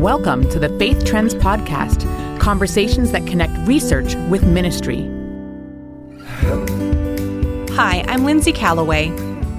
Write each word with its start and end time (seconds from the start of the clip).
Welcome 0.00 0.48
to 0.48 0.58
the 0.58 0.70
Faith 0.78 1.04
Trends 1.04 1.34
Podcast 1.34 2.08
conversations 2.40 3.12
that 3.12 3.26
connect 3.26 3.52
research 3.68 4.14
with 4.30 4.42
ministry. 4.42 5.02
Hi, 7.74 8.02
I'm 8.08 8.24
Lindsay 8.24 8.52
Calloway. 8.52 9.08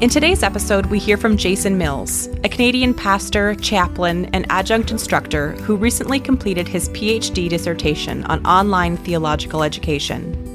In 0.02 0.10
today's 0.10 0.42
episode, 0.42 0.88
we 0.88 0.98
hear 0.98 1.16
from 1.16 1.38
Jason 1.38 1.78
Mills, 1.78 2.26
a 2.44 2.50
Canadian 2.50 2.96
pastor, 2.96 3.54
chaplain, 3.54 4.26
and 4.34 4.48
adjunct 4.50 4.90
instructor 4.90 5.52
who 5.52 5.76
recently 5.76 6.20
completed 6.20 6.68
his 6.68 6.90
PhD 6.90 7.48
dissertation 7.48 8.24
on 8.24 8.44
online 8.44 8.98
theological 8.98 9.62
education. 9.62 10.51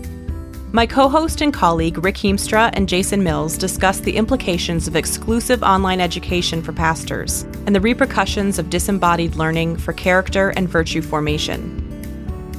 My 0.76 0.84
co 0.84 1.08
host 1.08 1.40
and 1.40 1.54
colleague 1.54 2.04
Rick 2.04 2.16
Hiemstra 2.16 2.68
and 2.74 2.86
Jason 2.86 3.24
Mills 3.24 3.56
discuss 3.56 3.98
the 3.98 4.14
implications 4.14 4.86
of 4.86 4.94
exclusive 4.94 5.62
online 5.62 6.02
education 6.02 6.60
for 6.60 6.74
pastors 6.74 7.44
and 7.64 7.74
the 7.74 7.80
repercussions 7.80 8.58
of 8.58 8.68
disembodied 8.68 9.36
learning 9.36 9.78
for 9.78 9.94
character 9.94 10.50
and 10.50 10.68
virtue 10.68 11.00
formation. 11.00 11.82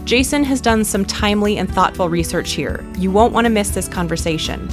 Jason 0.03 0.43
has 0.43 0.61
done 0.61 0.83
some 0.83 1.05
timely 1.05 1.59
and 1.59 1.71
thoughtful 1.71 2.09
research 2.09 2.53
here. 2.53 2.83
You 2.97 3.11
won't 3.11 3.33
want 3.33 3.45
to 3.45 3.51
miss 3.51 3.69
this 3.69 3.87
conversation. 3.87 4.67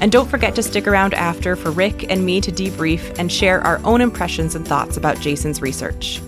And 0.00 0.10
don't 0.10 0.30
forget 0.30 0.54
to 0.54 0.62
stick 0.62 0.86
around 0.86 1.12
after 1.12 1.56
for 1.56 1.70
Rick 1.70 2.10
and 2.10 2.24
me 2.24 2.40
to 2.40 2.50
debrief 2.50 3.18
and 3.18 3.30
share 3.30 3.60
our 3.66 3.84
own 3.84 4.00
impressions 4.00 4.54
and 4.54 4.66
thoughts 4.66 4.96
about 4.96 5.20
Jason's 5.20 5.60
research. 5.60 6.22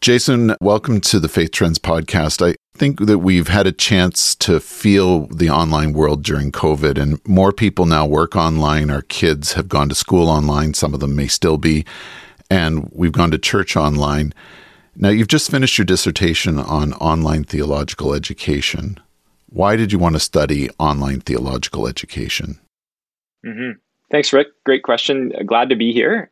Jason, 0.00 0.54
welcome 0.60 1.00
to 1.00 1.18
the 1.18 1.28
Faith 1.28 1.50
Trends 1.50 1.80
podcast. 1.80 2.46
I 2.48 2.54
think 2.76 3.00
that 3.00 3.18
we've 3.18 3.48
had 3.48 3.66
a 3.66 3.72
chance 3.72 4.34
to 4.36 4.58
feel 4.60 5.26
the 5.28 5.48
online 5.48 5.92
world 5.92 6.22
during 6.22 6.50
COVID, 6.50 7.00
and 7.00 7.20
more 7.26 7.52
people 7.52 7.86
now 7.86 8.04
work 8.04 8.34
online. 8.34 8.90
Our 8.90 9.02
kids 9.02 9.52
have 9.52 9.68
gone 9.68 9.88
to 9.88 9.94
school 9.94 10.28
online, 10.28 10.74
some 10.74 10.92
of 10.92 11.00
them 11.00 11.14
may 11.14 11.28
still 11.28 11.56
be, 11.56 11.84
and 12.50 12.90
we've 12.92 13.12
gone 13.12 13.30
to 13.30 13.38
church 13.38 13.76
online. 13.76 14.34
Now, 14.96 15.10
you've 15.10 15.28
just 15.28 15.50
finished 15.50 15.78
your 15.78 15.84
dissertation 15.84 16.58
on 16.58 16.92
online 16.94 17.44
theological 17.44 18.12
education. 18.12 18.98
Why 19.48 19.76
did 19.76 19.92
you 19.92 19.98
want 19.98 20.16
to 20.16 20.20
study 20.20 20.68
online 20.78 21.20
theological 21.20 21.86
education? 21.86 22.58
Mm-hmm. 23.46 23.78
Thanks, 24.10 24.32
Rick. 24.32 24.48
Great 24.64 24.82
question. 24.82 25.32
Glad 25.46 25.68
to 25.68 25.76
be 25.76 25.92
here 25.92 26.30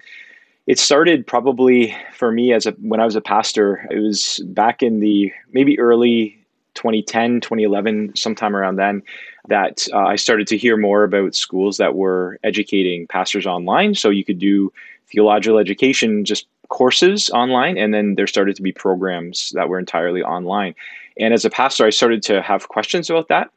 it 0.67 0.79
started 0.79 1.27
probably 1.27 1.97
for 2.15 2.31
me 2.31 2.53
as 2.53 2.67
a 2.67 2.73
when 2.73 3.01
I 3.01 3.05
was 3.05 3.17
a 3.17 3.21
pastor. 3.21 3.87
It 3.91 3.99
was 3.99 4.41
back 4.47 4.83
in 4.83 5.01
the 5.01 5.33
maybe 5.53 5.79
early 5.79 6.39
2010, 6.75 7.41
2011, 7.41 8.17
sometime 8.17 8.57
around 8.57 8.77
then, 8.77 9.03
that 9.49 9.87
uh, 9.93 9.99
I 9.99 10.17
started 10.17 10.47
to 10.49 10.57
hear 10.57 10.77
more 10.77 11.05
about 11.05 11.35
schools 11.35 11.77
that 11.77 11.95
were 11.95 12.39
educating 12.45 13.07
pastors 13.07 13.47
online. 13.47 13.95
So 13.95 14.09
you 14.09 14.25
could 14.25 14.39
do 14.39 14.73
theological 15.09 15.59
education, 15.59 16.25
just 16.25 16.47
courses 16.69 17.29
online, 17.31 17.77
and 17.77 17.93
then 17.93 18.15
there 18.15 18.27
started 18.27 18.57
to 18.57 18.63
be 18.63 18.73
programs 18.73 19.53
that 19.55 19.69
were 19.69 19.79
entirely 19.79 20.23
online. 20.23 20.75
And 21.19 21.35
as 21.35 21.45
a 21.45 21.51
pastor, 21.51 21.85
I 21.85 21.91
started 21.91 22.23
to 22.25 22.41
have 22.41 22.69
questions 22.69 23.11
about 23.11 23.29
that. 23.29 23.51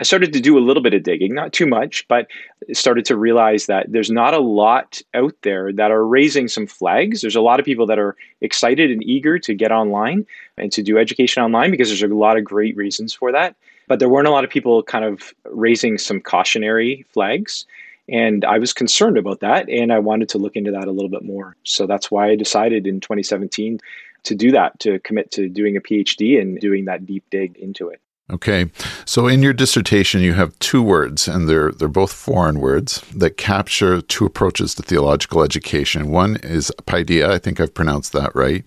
I 0.00 0.02
started 0.02 0.32
to 0.32 0.40
do 0.40 0.56
a 0.56 0.64
little 0.64 0.82
bit 0.82 0.94
of 0.94 1.02
digging, 1.02 1.34
not 1.34 1.52
too 1.52 1.66
much, 1.66 2.08
but 2.08 2.26
started 2.72 3.04
to 3.04 3.16
realize 3.18 3.66
that 3.66 3.92
there's 3.92 4.10
not 4.10 4.32
a 4.32 4.38
lot 4.38 5.02
out 5.12 5.34
there 5.42 5.74
that 5.74 5.90
are 5.90 6.06
raising 6.06 6.48
some 6.48 6.66
flags. 6.66 7.20
There's 7.20 7.36
a 7.36 7.42
lot 7.42 7.60
of 7.60 7.66
people 7.66 7.84
that 7.86 7.98
are 7.98 8.16
excited 8.40 8.90
and 8.90 9.04
eager 9.04 9.38
to 9.40 9.52
get 9.52 9.70
online 9.70 10.26
and 10.56 10.72
to 10.72 10.82
do 10.82 10.96
education 10.96 11.42
online 11.42 11.70
because 11.70 11.88
there's 11.88 12.02
a 12.02 12.14
lot 12.14 12.38
of 12.38 12.44
great 12.44 12.74
reasons 12.76 13.12
for 13.12 13.30
that. 13.30 13.56
But 13.88 13.98
there 13.98 14.08
weren't 14.08 14.26
a 14.26 14.30
lot 14.30 14.42
of 14.42 14.48
people 14.48 14.82
kind 14.82 15.04
of 15.04 15.34
raising 15.44 15.98
some 15.98 16.22
cautionary 16.22 17.04
flags. 17.10 17.66
And 18.08 18.42
I 18.46 18.58
was 18.58 18.72
concerned 18.72 19.18
about 19.18 19.40
that 19.40 19.68
and 19.68 19.92
I 19.92 19.98
wanted 19.98 20.30
to 20.30 20.38
look 20.38 20.56
into 20.56 20.70
that 20.70 20.88
a 20.88 20.92
little 20.92 21.10
bit 21.10 21.24
more. 21.24 21.56
So 21.64 21.86
that's 21.86 22.10
why 22.10 22.30
I 22.30 22.36
decided 22.36 22.86
in 22.86 23.00
2017 23.00 23.78
to 24.22 24.34
do 24.34 24.50
that, 24.52 24.80
to 24.80 24.98
commit 25.00 25.30
to 25.32 25.50
doing 25.50 25.76
a 25.76 25.80
PhD 25.80 26.40
and 26.40 26.58
doing 26.58 26.86
that 26.86 27.04
deep 27.04 27.24
dig 27.30 27.58
into 27.58 27.88
it. 27.88 28.00
Okay. 28.30 28.70
So 29.04 29.26
in 29.26 29.42
your 29.42 29.52
dissertation 29.52 30.20
you 30.20 30.34
have 30.34 30.56
two 30.60 30.82
words 30.82 31.26
and 31.26 31.48
they're 31.48 31.72
they're 31.72 31.88
both 31.88 32.12
foreign 32.12 32.60
words 32.60 33.00
that 33.14 33.36
capture 33.36 34.00
two 34.00 34.24
approaches 34.24 34.74
to 34.76 34.82
theological 34.82 35.42
education. 35.42 36.10
One 36.10 36.36
is 36.36 36.72
paideia, 36.86 37.30
I 37.30 37.38
think 37.38 37.60
I've 37.60 37.74
pronounced 37.74 38.12
that 38.12 38.34
right, 38.34 38.64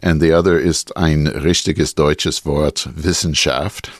and 0.00 0.20
the 0.20 0.32
other 0.32 0.58
is 0.58 0.84
ein 0.96 1.26
richtiges 1.26 1.94
deutsches 1.94 2.44
Wort, 2.44 2.86
Wissenschaft, 2.86 3.90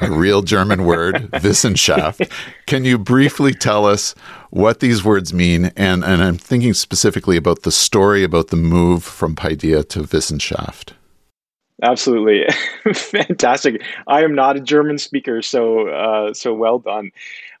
a 0.00 0.10
real 0.10 0.42
German 0.42 0.84
word, 0.84 1.14
Wissenschaft. 1.32 2.30
Can 2.66 2.84
you 2.84 2.98
briefly 2.98 3.54
tell 3.54 3.86
us 3.86 4.14
what 4.50 4.80
these 4.80 5.02
words 5.02 5.32
mean 5.32 5.72
and 5.76 6.04
and 6.04 6.22
I'm 6.22 6.36
thinking 6.36 6.74
specifically 6.74 7.38
about 7.38 7.62
the 7.62 7.72
story 7.72 8.22
about 8.22 8.48
the 8.48 8.56
move 8.56 9.02
from 9.02 9.34
paideia 9.34 9.88
to 9.88 10.02
Wissenschaft. 10.02 10.92
Absolutely, 11.82 12.44
fantastic. 12.94 13.82
I 14.06 14.22
am 14.22 14.36
not 14.36 14.56
a 14.56 14.60
German 14.60 14.98
speaker, 14.98 15.42
so 15.42 15.88
uh, 15.88 16.32
so 16.32 16.54
well 16.54 16.78
done. 16.78 17.10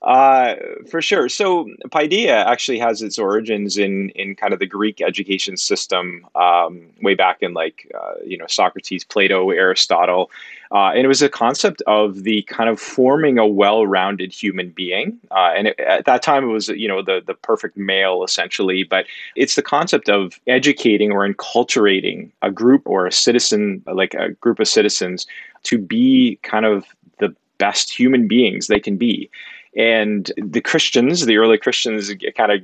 Uh, 0.02 0.56
for 0.90 1.00
sure. 1.00 1.28
So 1.28 1.68
paideia 1.90 2.44
actually 2.44 2.80
has 2.80 3.02
its 3.02 3.18
origins 3.20 3.78
in 3.78 4.10
in 4.10 4.34
kind 4.34 4.52
of 4.52 4.58
the 4.58 4.66
Greek 4.66 5.00
education 5.00 5.56
system, 5.56 6.26
um, 6.34 6.90
way 7.02 7.14
back 7.14 7.38
in 7.40 7.54
like 7.54 7.88
uh, 7.94 8.14
you 8.26 8.36
know 8.36 8.46
Socrates, 8.48 9.04
Plato, 9.04 9.50
Aristotle, 9.50 10.28
uh, 10.72 10.88
and 10.88 11.04
it 11.04 11.06
was 11.06 11.22
a 11.22 11.28
concept 11.28 11.82
of 11.86 12.24
the 12.24 12.42
kind 12.42 12.68
of 12.68 12.80
forming 12.80 13.38
a 13.38 13.46
well-rounded 13.46 14.32
human 14.32 14.70
being. 14.70 15.20
Uh, 15.30 15.52
and 15.56 15.68
it, 15.68 15.78
at 15.78 16.04
that 16.06 16.20
time, 16.20 16.42
it 16.42 16.48
was 16.52 16.66
you 16.66 16.88
know 16.88 17.00
the 17.00 17.22
the 17.24 17.34
perfect 17.34 17.76
male 17.76 18.24
essentially, 18.24 18.82
but 18.82 19.06
it's 19.36 19.54
the 19.54 19.62
concept 19.62 20.08
of 20.08 20.40
educating 20.48 21.12
or 21.12 21.24
enculturating 21.28 22.28
a 22.42 22.50
group 22.50 22.82
or 22.86 23.06
a 23.06 23.12
citizen, 23.12 23.80
like 23.86 24.14
a 24.14 24.30
group 24.40 24.58
of 24.58 24.66
citizens, 24.66 25.28
to 25.62 25.78
be 25.78 26.40
kind 26.42 26.66
of 26.66 26.86
the 27.20 27.32
best 27.58 27.96
human 27.96 28.26
beings 28.26 28.66
they 28.66 28.80
can 28.80 28.96
be 28.96 29.30
and 29.76 30.30
the 30.36 30.60
Christians, 30.60 31.26
the 31.26 31.36
early 31.36 31.58
Christians, 31.58 32.12
kind 32.36 32.52
of 32.52 32.60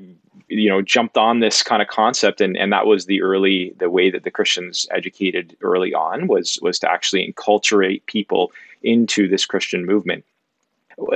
you 0.48 0.69
know 0.69 0.82
jumped 0.82 1.16
on 1.16 1.41
this 1.41 1.62
kind 1.62 1.82
of 1.82 1.88
concept 1.88 2.41
and 2.41 2.56
and 2.56 2.72
that 2.72 2.86
was 2.86 3.06
the 3.06 3.20
early 3.22 3.74
the 3.78 3.91
way 3.91 4.10
that 4.10 4.24
the 4.24 4.30
christians 4.30 4.86
educated 4.91 5.56
early 5.60 5.92
on 5.92 6.26
was 6.26 6.58
was 6.62 6.78
to 6.78 6.91
actually 6.91 7.30
enculturate 7.30 8.04
people 8.06 8.50
into 8.82 9.28
this 9.28 9.44
christian 9.44 9.84
movement 9.84 10.24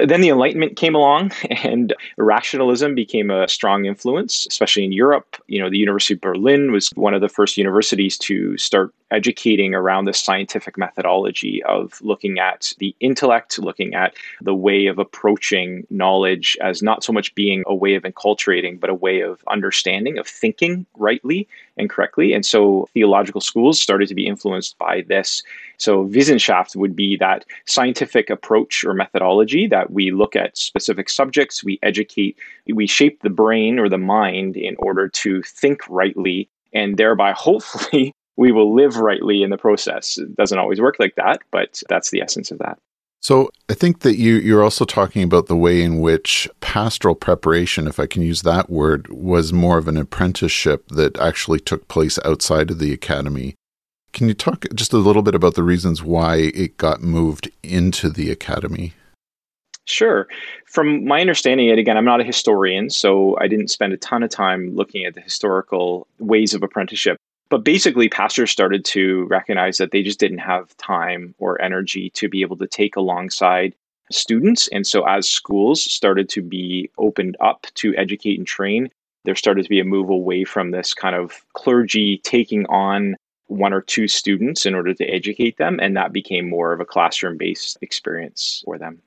then 0.06 0.20
the 0.20 0.28
Enlightenment 0.28 0.76
came 0.76 0.94
along, 0.94 1.32
and 1.64 1.92
rationalism 2.16 2.94
became 2.94 3.30
a 3.30 3.48
strong 3.48 3.84
influence, 3.84 4.46
especially 4.48 4.84
in 4.84 4.92
Europe. 4.92 5.36
You 5.48 5.60
know, 5.60 5.68
the 5.68 5.78
University 5.78 6.14
of 6.14 6.20
Berlin 6.20 6.70
was 6.70 6.90
one 6.94 7.14
of 7.14 7.20
the 7.20 7.28
first 7.28 7.56
universities 7.56 8.16
to 8.18 8.56
start 8.58 8.94
educating 9.12 9.74
around 9.74 10.06
the 10.06 10.12
scientific 10.12 10.78
methodology 10.78 11.62
of 11.64 12.00
looking 12.00 12.38
at 12.38 12.72
the 12.78 12.96
intellect, 12.98 13.58
looking 13.58 13.94
at 13.94 14.14
the 14.40 14.54
way 14.54 14.86
of 14.86 14.98
approaching 14.98 15.86
knowledge 15.90 16.56
as 16.60 16.82
not 16.82 17.04
so 17.04 17.12
much 17.12 17.34
being 17.34 17.62
a 17.66 17.74
way 17.74 17.94
of 17.94 18.02
enculturating, 18.02 18.80
but 18.80 18.90
a 18.90 18.94
way 18.94 19.20
of 19.20 19.44
understanding, 19.48 20.18
of 20.18 20.26
thinking 20.26 20.86
rightly 20.96 21.46
and 21.76 21.90
correctly. 21.90 22.32
And 22.32 22.44
so 22.44 22.88
theological 22.94 23.40
schools 23.40 23.80
started 23.80 24.08
to 24.08 24.14
be 24.14 24.26
influenced 24.26 24.78
by 24.78 25.02
this. 25.02 25.42
So 25.76 26.06
Wissenschaft 26.06 26.74
would 26.74 26.96
be 26.96 27.16
that 27.18 27.44
scientific 27.66 28.30
approach 28.30 28.84
or 28.84 28.94
methodology 28.94 29.66
that 29.68 29.90
we 29.90 30.10
look 30.10 30.34
at 30.34 30.56
specific 30.56 31.08
subjects, 31.08 31.62
we 31.62 31.78
educate, 31.82 32.36
we 32.66 32.86
shape 32.86 33.20
the 33.20 33.30
brain 33.30 33.78
or 33.78 33.88
the 33.88 33.98
mind 33.98 34.56
in 34.56 34.74
order 34.78 35.08
to 35.08 35.42
think 35.42 35.82
rightly 35.88 36.48
and 36.72 36.96
thereby 36.96 37.32
hopefully 37.36 38.14
we 38.36 38.52
will 38.52 38.74
live 38.74 38.96
rightly 38.96 39.42
in 39.42 39.50
the 39.50 39.58
process. 39.58 40.18
It 40.18 40.34
doesn't 40.36 40.58
always 40.58 40.80
work 40.80 40.96
like 40.98 41.14
that, 41.16 41.42
but 41.50 41.82
that's 41.88 42.10
the 42.10 42.22
essence 42.22 42.50
of 42.50 42.58
that. 42.58 42.78
So 43.20 43.50
I 43.70 43.74
think 43.74 44.00
that 44.00 44.18
you 44.18 44.34
you're 44.36 44.64
also 44.64 44.84
talking 44.84 45.22
about 45.22 45.46
the 45.46 45.56
way 45.56 45.82
in 45.82 46.00
which 46.00 46.48
pastoral 46.60 47.14
preparation, 47.14 47.86
if 47.86 48.00
I 48.00 48.06
can 48.06 48.22
use 48.22 48.42
that 48.42 48.68
word, 48.68 49.06
was 49.08 49.52
more 49.52 49.78
of 49.78 49.86
an 49.86 49.96
apprenticeship 49.96 50.88
that 50.88 51.16
actually 51.18 51.60
took 51.60 51.86
place 51.86 52.18
outside 52.24 52.72
of 52.72 52.80
the 52.80 52.92
academy. 52.92 53.54
Can 54.12 54.26
you 54.26 54.34
talk 54.34 54.66
just 54.74 54.92
a 54.92 54.98
little 54.98 55.22
bit 55.22 55.36
about 55.36 55.54
the 55.54 55.62
reasons 55.62 56.02
why 56.02 56.36
it 56.36 56.76
got 56.76 57.00
moved 57.00 57.48
into 57.62 58.10
the 58.10 58.30
academy? 58.30 58.92
Sure. 59.84 60.26
From 60.66 61.04
my 61.04 61.20
understanding, 61.20 61.70
and 61.70 61.78
again, 61.78 61.96
I'm 61.96 62.04
not 62.04 62.20
a 62.20 62.24
historian, 62.24 62.90
so 62.90 63.36
I 63.40 63.48
didn't 63.48 63.68
spend 63.68 63.92
a 63.92 63.96
ton 63.96 64.22
of 64.22 64.30
time 64.30 64.74
looking 64.74 65.04
at 65.04 65.14
the 65.14 65.20
historical 65.20 66.06
ways 66.18 66.54
of 66.54 66.62
apprenticeship. 66.62 67.16
But 67.52 67.64
basically, 67.64 68.08
pastors 68.08 68.50
started 68.50 68.82
to 68.86 69.26
recognize 69.26 69.76
that 69.76 69.90
they 69.90 70.02
just 70.02 70.18
didn't 70.18 70.38
have 70.38 70.74
time 70.78 71.34
or 71.38 71.60
energy 71.60 72.08
to 72.14 72.26
be 72.26 72.40
able 72.40 72.56
to 72.56 72.66
take 72.66 72.96
alongside 72.96 73.74
students. 74.10 74.68
And 74.68 74.86
so, 74.86 75.06
as 75.06 75.28
schools 75.28 75.82
started 75.82 76.30
to 76.30 76.40
be 76.40 76.90
opened 76.96 77.36
up 77.40 77.66
to 77.74 77.94
educate 77.94 78.38
and 78.38 78.46
train, 78.46 78.88
there 79.24 79.34
started 79.34 79.64
to 79.64 79.68
be 79.68 79.80
a 79.80 79.84
move 79.84 80.08
away 80.08 80.44
from 80.44 80.70
this 80.70 80.94
kind 80.94 81.14
of 81.14 81.44
clergy 81.52 82.22
taking 82.24 82.64
on 82.68 83.16
one 83.48 83.74
or 83.74 83.82
two 83.82 84.08
students 84.08 84.64
in 84.64 84.74
order 84.74 84.94
to 84.94 85.04
educate 85.04 85.58
them. 85.58 85.78
And 85.78 85.94
that 85.94 86.14
became 86.14 86.48
more 86.48 86.72
of 86.72 86.80
a 86.80 86.86
classroom 86.86 87.36
based 87.36 87.76
experience 87.82 88.62
for 88.64 88.78
them. 88.78 89.02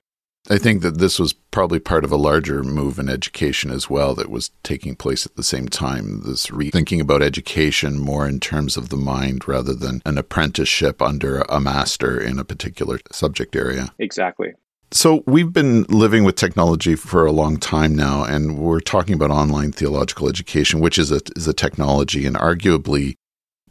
I 0.50 0.58
think 0.60 0.84
that 0.84 1.00
this 1.00 1.18
was 1.18 1.34
probably 1.34 1.80
part 1.80 2.04
of 2.04 2.12
a 2.12 2.18
larger 2.18 2.64
move 2.64 3.00
in 3.00 3.10
education 3.10 3.72
as 3.72 3.90
well 3.90 4.14
that 4.16 4.30
was 4.30 4.52
taking 4.62 4.96
place 4.96 5.26
at 5.26 5.36
the 5.36 5.44
same 5.44 5.68
time. 5.68 6.22
This 6.24 6.48
rethinking 6.48 7.02
about 7.02 7.24
education 7.24 7.98
more 7.98 8.28
in 8.28 8.40
terms 8.40 8.78
of 8.78 8.90
the 8.90 8.98
mind 8.98 9.48
rather 9.48 9.74
than 9.74 10.02
an 10.06 10.20
apprenticeship 10.20 11.02
under 11.02 11.42
a 11.50 11.60
master 11.60 12.20
in 12.20 12.38
a 12.38 12.46
particular 12.46 13.00
subject 13.12 13.56
area. 13.56 13.94
Exactly. 13.98 14.54
So, 14.92 15.24
we've 15.26 15.52
been 15.52 15.84
living 15.90 16.24
with 16.24 16.36
technology 16.36 16.96
for 16.96 17.26
a 17.26 17.32
long 17.32 17.58
time 17.58 17.96
now, 17.96 18.24
and 18.24 18.60
we're 18.60 18.80
talking 18.80 19.16
about 19.16 19.32
online 19.32 19.72
theological 19.72 20.30
education, 20.30 20.80
which 20.80 21.00
is 21.00 21.12
a, 21.12 21.22
is 21.36 21.48
a 21.48 21.54
technology, 21.54 22.26
and 22.26 22.36
arguably 22.36 23.16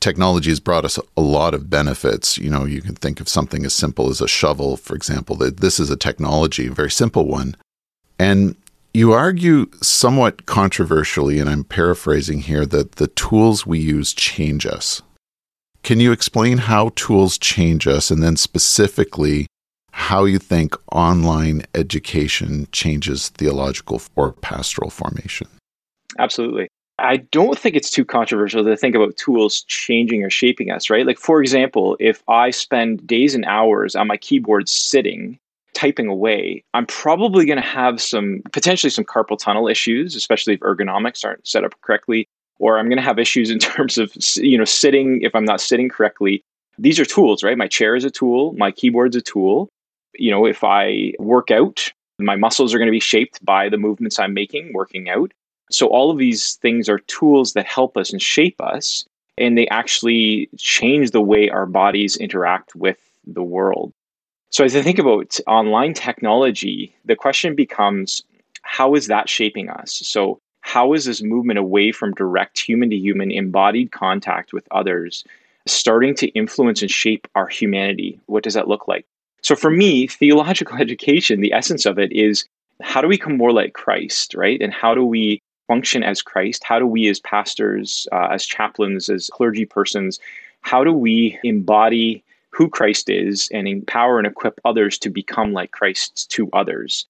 technology 0.05 0.51
has 0.51 0.61
brought 0.61 0.85
us 0.85 0.99
a 1.17 1.21
lot 1.21 1.55
of 1.55 1.71
benefits. 1.71 2.37
You 2.37 2.51
know, 2.51 2.67
you 2.67 2.83
can 2.83 2.95
think 2.95 3.21
of 3.21 3.29
something 3.29 3.65
as 3.65 3.73
simple 3.73 4.11
as 4.11 4.21
a 4.21 4.29
shovel, 4.29 4.77
for 4.77 4.95
example, 4.95 5.35
that 5.37 5.57
this 5.57 5.81
is 5.81 5.91
a 5.91 5.97
technology, 5.97 6.67
a 6.67 6.73
very 6.73 6.91
simple 6.91 7.27
one. 7.27 7.57
And 8.19 8.55
you 8.93 9.13
argue 9.13 9.71
somewhat 9.81 10.45
controversially, 10.45 11.41
and 11.41 11.49
I'm 11.49 11.65
paraphrasing 11.65 12.41
here, 12.43 12.67
that 12.67 12.93
the 12.93 13.09
tools 13.09 13.67
we 13.67 13.79
use 13.81 14.13
change 14.13 14.67
us. 14.67 15.01
Can 15.83 16.01
you 16.01 16.13
explain 16.13 16.59
how 16.59 16.93
tools 16.95 17.39
change 17.39 17.87
us, 17.87 18.11
and 18.11 18.23
then 18.23 18.37
specifically 18.37 19.47
how 19.93 20.27
you 20.27 20.39
think 20.39 20.77
online 20.93 21.63
education 21.75 22.69
changes 22.73 23.31
theological 23.31 24.03
or 24.17 24.33
pastoral 24.33 24.91
formation? 24.91 25.49
Absolutely. 26.19 26.69
I 26.99 27.17
don't 27.17 27.59
think 27.59 27.75
it's 27.75 27.91
too 27.91 28.05
controversial 28.05 28.65
to 28.65 28.77
think 28.77 28.95
about 28.95 29.17
tools 29.17 29.63
changing 29.63 30.23
or 30.23 30.31
shaping 30.31 30.71
us, 30.71 30.89
right? 30.89 31.07
Like, 31.07 31.19
for 31.19 31.41
example, 31.41 31.97
if 31.99 32.23
I 32.29 32.51
spend 32.51 33.07
days 33.07 33.35
and 33.35 33.45
hours 33.47 33.97
on 33.97 34.07
my 34.07 34.17
keyboard 34.17 34.69
sitting, 34.69 35.39
typing 35.75 36.07
away, 36.07 36.63
I'm 36.73 36.87
probably 36.87 37.47
going 37.47 37.61
to 37.61 37.67
have 37.67 38.01
some 38.01 38.43
potentially 38.53 38.91
some 38.91 39.05
carpal 39.05 39.37
tunnel 39.37 39.67
issues, 39.67 40.15
especially 40.15 40.55
if 40.55 40.61
ergonomics 40.61 41.25
aren't 41.25 41.47
set 41.47 41.65
up 41.65 41.75
correctly, 41.81 42.29
or 42.59 42.79
I'm 42.79 42.89
going 42.89 42.99
to 42.99 43.03
have 43.03 43.19
issues 43.19 43.51
in 43.51 43.59
terms 43.71 43.99
of, 43.99 44.13
you 44.37 44.57
know, 44.57 44.65
sitting 44.65 45.21
if 45.23 45.35
I'm 45.35 45.45
not 45.45 45.61
sitting 45.61 45.89
correctly. 45.89 46.43
These 46.79 47.01
are 47.01 47.05
tools, 47.05 47.43
right? 47.43 47.59
My 47.59 47.69
chair 47.69 47.97
is 47.97 48.05
a 48.05 48.11
tool, 48.11 48.53
my 48.53 48.71
keyboard's 48.71 49.17
a 49.17 49.21
tool. 49.21 49.69
You 50.17 50.31
know, 50.31 50.47
if 50.47 50.63
I 50.63 51.13
work 51.19 51.51
out, 51.51 51.93
my 52.21 52.37
muscles 52.37 52.73
are 52.73 52.79
going 52.79 52.87
to 52.87 52.93
be 52.93 53.01
shaped 53.01 53.45
by 53.45 53.69
the 53.69 53.79
movements 53.79 54.21
I'm 54.21 54.33
making 54.33 54.73
working 54.73 55.09
out. 55.09 55.33
So 55.71 55.87
all 55.89 56.11
of 56.11 56.19
these 56.19 56.55
things 56.57 56.89
are 56.89 56.99
tools 57.01 57.53
that 57.55 57.67
help 57.67 57.97
us 57.97 58.13
and 58.13 58.21
shape 58.21 58.61
us, 58.61 59.05
and 59.39 59.57
they 59.57 59.67
actually 59.69 60.49
change 60.59 61.11
the 61.11 61.21
way 61.21 61.49
our 61.49 61.67
bodies 61.67 62.17
interact 62.17 62.75
with 62.75 62.99
the 63.27 63.43
world. 63.43 63.93
So 64.51 64.65
as 64.65 64.77
I 64.77 64.83
think 64.83 64.99
about 64.99 65.39
online 65.47 65.95
technology, 65.95 66.95
the 67.05 67.17
question 67.17 67.57
becomes 67.57 68.23
how 68.63 68.95
is 68.95 69.09
that 69.09 69.29
shaping 69.29 69.69
us? 69.69 69.95
So 70.05 70.39
how 70.61 70.93
is 70.93 71.05
this 71.05 71.23
movement 71.23 71.59
away 71.59 71.93
from 71.93 72.15
direct 72.15 72.59
human 72.59 72.91
to 72.91 72.97
human 72.97 73.31
embodied 73.31 73.93
contact 73.93 74.53
with 74.53 74.67
others 74.71 75.25
starting 75.67 76.15
to 76.15 76.29
influence 76.29 76.83
and 76.83 76.91
shape 76.91 77.27
our 77.35 77.49
humanity? 77.49 78.21
What 78.27 78.45
does 78.45 78.55
that 78.55 78.69
look 78.69 78.89
like? 78.89 79.05
So 79.43 79.55
for 79.55 79.71
me, 79.71 80.07
theological 80.07 80.77
education, 80.81 81.41
the 81.41 81.53
essence 81.53 81.85
of 81.85 81.99
it 81.99 82.13
is 82.13 82.47
how 82.83 83.01
do 83.01 83.09
we 83.09 83.17
become 83.17 83.37
more 83.37 83.53
like 83.53 83.75
Christ, 83.75 84.35
right? 84.35 84.61
And 84.61 84.73
how 84.73 84.95
do 84.95 85.05
we 85.05 85.41
function 85.67 86.03
as 86.03 86.23
Christ? 86.23 86.63
How 86.65 86.79
do 86.79 86.87
we, 86.87 87.09
as 87.09 87.21
pastors, 87.21 88.07
uh, 88.13 88.29
as 88.31 88.45
chaplains, 88.45 89.09
as 89.09 89.31
clergy 89.33 89.65
persons, 89.65 90.19
how 90.61 90.83
do 90.83 90.93
we 90.93 91.39
embody 91.45 92.23
who 92.51 92.69
Christ 92.69 93.11
is 93.11 93.49
and 93.53 93.67
empower 93.67 94.19
and 94.19 94.27
equip 94.27 94.61
others 94.65 94.99
to 94.99 95.11
become 95.11 95.53
like 95.53 95.73
Christ 95.73 96.31
to 96.31 96.49
others? 96.53 97.07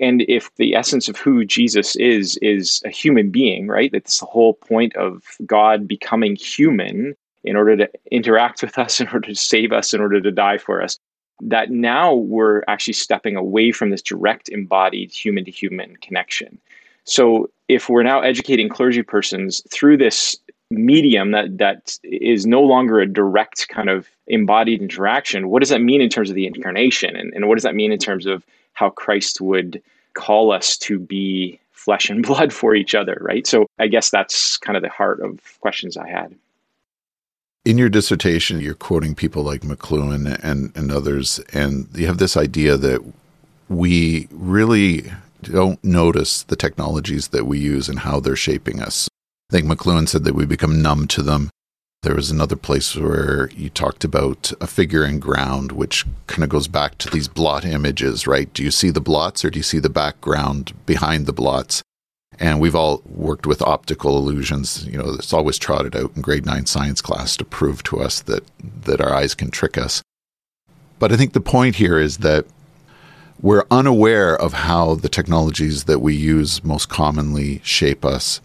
And 0.00 0.24
if 0.28 0.54
the 0.56 0.74
essence 0.74 1.08
of 1.08 1.16
who 1.16 1.44
Jesus 1.44 1.94
is 1.96 2.36
is 2.38 2.82
a 2.84 2.90
human 2.90 3.30
being, 3.30 3.68
right? 3.68 3.90
That's 3.92 4.18
the 4.18 4.26
whole 4.26 4.54
point 4.54 4.94
of 4.96 5.22
God 5.46 5.86
becoming 5.86 6.36
human 6.36 7.14
in 7.44 7.56
order 7.56 7.76
to 7.76 7.90
interact 8.10 8.62
with 8.62 8.78
us, 8.78 9.00
in 9.00 9.08
order 9.08 9.28
to 9.28 9.34
save 9.34 9.72
us, 9.72 9.94
in 9.94 10.00
order 10.00 10.20
to 10.20 10.30
die 10.30 10.58
for 10.58 10.82
us. 10.82 10.98
That 11.40 11.70
now 11.70 12.14
we're 12.14 12.62
actually 12.68 12.94
stepping 12.94 13.36
away 13.36 13.72
from 13.72 13.90
this 13.90 14.02
direct 14.02 14.48
embodied 14.48 15.12
human 15.12 15.44
to 15.44 15.50
human 15.50 15.96
connection. 15.96 16.58
So 17.04 17.50
if 17.74 17.88
we're 17.88 18.02
now 18.02 18.20
educating 18.20 18.68
clergy 18.68 19.02
persons 19.02 19.62
through 19.70 19.96
this 19.96 20.36
medium 20.70 21.32
that 21.32 21.58
that 21.58 21.98
is 22.02 22.46
no 22.46 22.62
longer 22.62 23.00
a 23.00 23.06
direct 23.06 23.68
kind 23.68 23.88
of 23.88 24.08
embodied 24.26 24.80
interaction, 24.80 25.48
what 25.48 25.60
does 25.60 25.68
that 25.68 25.82
mean 25.82 26.00
in 26.00 26.08
terms 26.08 26.30
of 26.30 26.36
the 26.36 26.46
incarnation? 26.46 27.14
And, 27.16 27.32
and 27.34 27.48
what 27.48 27.56
does 27.56 27.64
that 27.64 27.74
mean 27.74 27.92
in 27.92 27.98
terms 27.98 28.26
of 28.26 28.44
how 28.72 28.90
Christ 28.90 29.40
would 29.40 29.82
call 30.14 30.52
us 30.52 30.76
to 30.78 30.98
be 30.98 31.58
flesh 31.72 32.08
and 32.08 32.22
blood 32.26 32.52
for 32.52 32.74
each 32.74 32.94
other, 32.94 33.18
right? 33.20 33.46
So 33.46 33.66
I 33.78 33.86
guess 33.88 34.10
that's 34.10 34.56
kind 34.58 34.76
of 34.76 34.82
the 34.82 34.88
heart 34.88 35.20
of 35.20 35.40
questions 35.60 35.96
I 35.96 36.08
had. 36.08 36.34
In 37.64 37.78
your 37.78 37.88
dissertation, 37.88 38.60
you're 38.60 38.74
quoting 38.74 39.14
people 39.14 39.44
like 39.44 39.60
McLuhan 39.60 40.38
and, 40.42 40.72
and 40.76 40.90
others, 40.90 41.38
and 41.52 41.86
you 41.94 42.08
have 42.08 42.18
this 42.18 42.36
idea 42.36 42.76
that 42.76 43.00
we 43.68 44.26
really 44.32 45.12
don't 45.42 45.82
notice 45.84 46.42
the 46.42 46.56
technologies 46.56 47.28
that 47.28 47.46
we 47.46 47.58
use 47.58 47.88
and 47.88 48.00
how 48.00 48.20
they're 48.20 48.36
shaping 48.36 48.80
us. 48.80 49.08
I 49.50 49.56
think 49.56 49.66
McLuhan 49.66 50.08
said 50.08 50.24
that 50.24 50.34
we 50.34 50.46
become 50.46 50.80
numb 50.80 51.06
to 51.08 51.22
them. 51.22 51.50
There 52.02 52.14
was 52.14 52.30
another 52.30 52.56
place 52.56 52.96
where 52.96 53.48
you 53.50 53.70
talked 53.70 54.02
about 54.02 54.52
a 54.60 54.66
figure 54.66 55.04
in 55.04 55.20
ground, 55.20 55.70
which 55.70 56.04
kind 56.26 56.42
of 56.42 56.48
goes 56.48 56.66
back 56.66 56.98
to 56.98 57.10
these 57.10 57.28
blot 57.28 57.64
images, 57.64 58.26
right? 58.26 58.52
Do 58.52 58.64
you 58.64 58.72
see 58.72 58.90
the 58.90 59.00
blots 59.00 59.44
or 59.44 59.50
do 59.50 59.58
you 59.58 59.62
see 59.62 59.78
the 59.78 59.88
background 59.88 60.72
behind 60.84 61.26
the 61.26 61.32
blots? 61.32 61.82
And 62.40 62.60
we've 62.60 62.74
all 62.74 63.02
worked 63.06 63.46
with 63.46 63.62
optical 63.62 64.16
illusions. 64.16 64.84
You 64.86 64.98
know, 64.98 65.14
it's 65.14 65.32
always 65.32 65.58
trotted 65.58 65.94
out 65.94 66.12
in 66.16 66.22
grade 66.22 66.46
nine 66.46 66.66
science 66.66 67.00
class 67.00 67.36
to 67.36 67.44
prove 67.44 67.84
to 67.84 68.00
us 68.00 68.20
that, 68.22 68.42
that 68.84 69.00
our 69.00 69.14
eyes 69.14 69.34
can 69.34 69.50
trick 69.50 69.78
us. 69.78 70.02
But 70.98 71.12
I 71.12 71.16
think 71.16 71.34
the 71.34 71.40
point 71.40 71.76
here 71.76 71.98
is 71.98 72.18
that 72.18 72.46
we're 73.42 73.64
unaware 73.70 74.36
of 74.36 74.52
how 74.52 74.94
the 74.94 75.08
technologies 75.08 75.84
that 75.84 75.98
we 75.98 76.14
use 76.14 76.64
most 76.64 76.88
commonly 76.88 77.60
shape 77.64 78.04
us. 78.04 78.40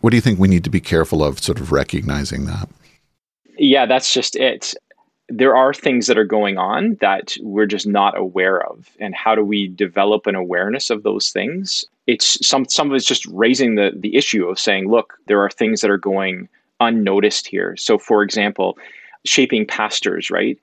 What 0.00 0.10
do 0.10 0.16
you 0.16 0.20
think 0.20 0.38
we 0.38 0.48
need 0.48 0.64
to 0.64 0.70
be 0.70 0.80
careful 0.80 1.22
of, 1.22 1.40
sort 1.40 1.58
of 1.58 1.72
recognizing 1.72 2.46
that? 2.46 2.68
Yeah, 3.58 3.86
that's 3.86 4.14
just 4.14 4.36
it. 4.36 4.72
There 5.28 5.56
are 5.56 5.74
things 5.74 6.06
that 6.06 6.16
are 6.16 6.24
going 6.24 6.56
on 6.56 6.96
that 7.00 7.36
we're 7.42 7.66
just 7.66 7.86
not 7.86 8.16
aware 8.16 8.64
of. 8.64 8.88
And 9.00 9.14
how 9.14 9.34
do 9.34 9.44
we 9.44 9.66
develop 9.66 10.26
an 10.26 10.36
awareness 10.36 10.88
of 10.88 11.02
those 11.02 11.30
things? 11.30 11.84
It's 12.06 12.46
some 12.46 12.66
some 12.66 12.88
of 12.88 12.94
it's 12.94 13.04
just 13.04 13.26
raising 13.26 13.74
the 13.74 13.90
the 13.94 14.16
issue 14.16 14.46
of 14.46 14.58
saying, 14.58 14.88
look, 14.88 15.18
there 15.26 15.42
are 15.42 15.50
things 15.50 15.80
that 15.82 15.90
are 15.90 15.98
going 15.98 16.48
unnoticed 16.80 17.46
here. 17.48 17.76
So 17.76 17.98
for 17.98 18.22
example, 18.22 18.78
shaping 19.26 19.66
pastors, 19.66 20.30
right? 20.30 20.58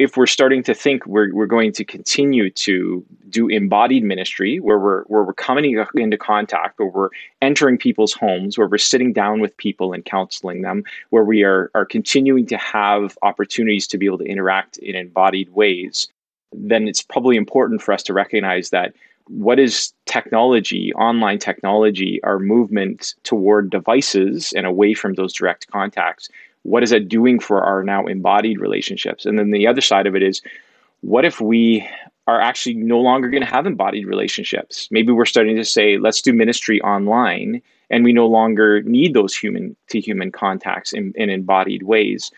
If 0.00 0.16
we're 0.16 0.26
starting 0.26 0.62
to 0.62 0.74
think 0.74 1.04
we're, 1.04 1.30
we're 1.34 1.44
going 1.44 1.72
to 1.72 1.84
continue 1.84 2.48
to 2.48 3.04
do 3.28 3.48
embodied 3.48 4.02
ministry 4.02 4.58
where 4.58 4.78
we're 4.78 5.02
where 5.04 5.22
we're 5.22 5.34
coming 5.34 5.78
into 5.94 6.16
contact 6.16 6.78
where 6.78 6.88
we're 6.88 7.10
entering 7.42 7.76
people's 7.76 8.14
homes 8.14 8.56
where 8.56 8.66
we're 8.66 8.78
sitting 8.78 9.12
down 9.12 9.40
with 9.40 9.54
people 9.58 9.92
and 9.92 10.06
counseling 10.06 10.62
them 10.62 10.82
where 11.10 11.22
we 11.22 11.44
are 11.44 11.70
are 11.74 11.84
continuing 11.84 12.46
to 12.46 12.56
have 12.56 13.16
opportunities 13.20 13.86
to 13.86 13.98
be 13.98 14.06
able 14.06 14.16
to 14.18 14.24
interact 14.24 14.78
in 14.78 14.96
embodied 14.96 15.50
ways 15.50 16.08
then 16.52 16.88
it's 16.88 17.02
probably 17.02 17.36
important 17.36 17.82
for 17.82 17.92
us 17.92 18.02
to 18.02 18.14
recognize 18.14 18.70
that 18.70 18.94
what 19.28 19.60
is 19.60 19.92
technology 20.06 20.94
online 20.94 21.38
technology 21.38 22.20
our 22.24 22.38
movement 22.38 23.14
toward 23.22 23.68
devices 23.68 24.52
and 24.56 24.66
away 24.66 24.94
from 24.94 25.12
those 25.12 25.34
direct 25.34 25.70
contacts 25.70 26.30
what 26.62 26.82
is 26.82 26.90
that 26.90 27.08
doing 27.08 27.40
for 27.40 27.62
our 27.62 27.82
now 27.82 28.06
embodied 28.06 28.60
relationships? 28.60 29.26
And 29.26 29.38
then 29.38 29.50
the 29.50 29.66
other 29.66 29.80
side 29.80 30.06
of 30.06 30.14
it 30.14 30.22
is, 30.22 30.42
what 31.00 31.24
if 31.24 31.40
we 31.40 31.88
are 32.26 32.40
actually 32.40 32.74
no 32.74 32.98
longer 33.00 33.28
going 33.28 33.42
to 33.42 33.48
have 33.48 33.66
embodied 33.66 34.06
relationships? 34.06 34.88
Maybe 34.90 35.12
we're 35.12 35.24
starting 35.24 35.56
to 35.56 35.64
say, 35.64 35.96
let's 35.96 36.20
do 36.20 36.32
ministry 36.32 36.80
online, 36.82 37.62
and 37.88 38.04
we 38.04 38.12
no 38.12 38.26
longer 38.26 38.82
need 38.82 39.14
those 39.14 39.34
human 39.34 39.74
to 39.88 40.00
human 40.00 40.30
contacts 40.30 40.92
in, 40.92 41.12
in 41.16 41.30
embodied 41.30 41.82
ways 41.82 42.30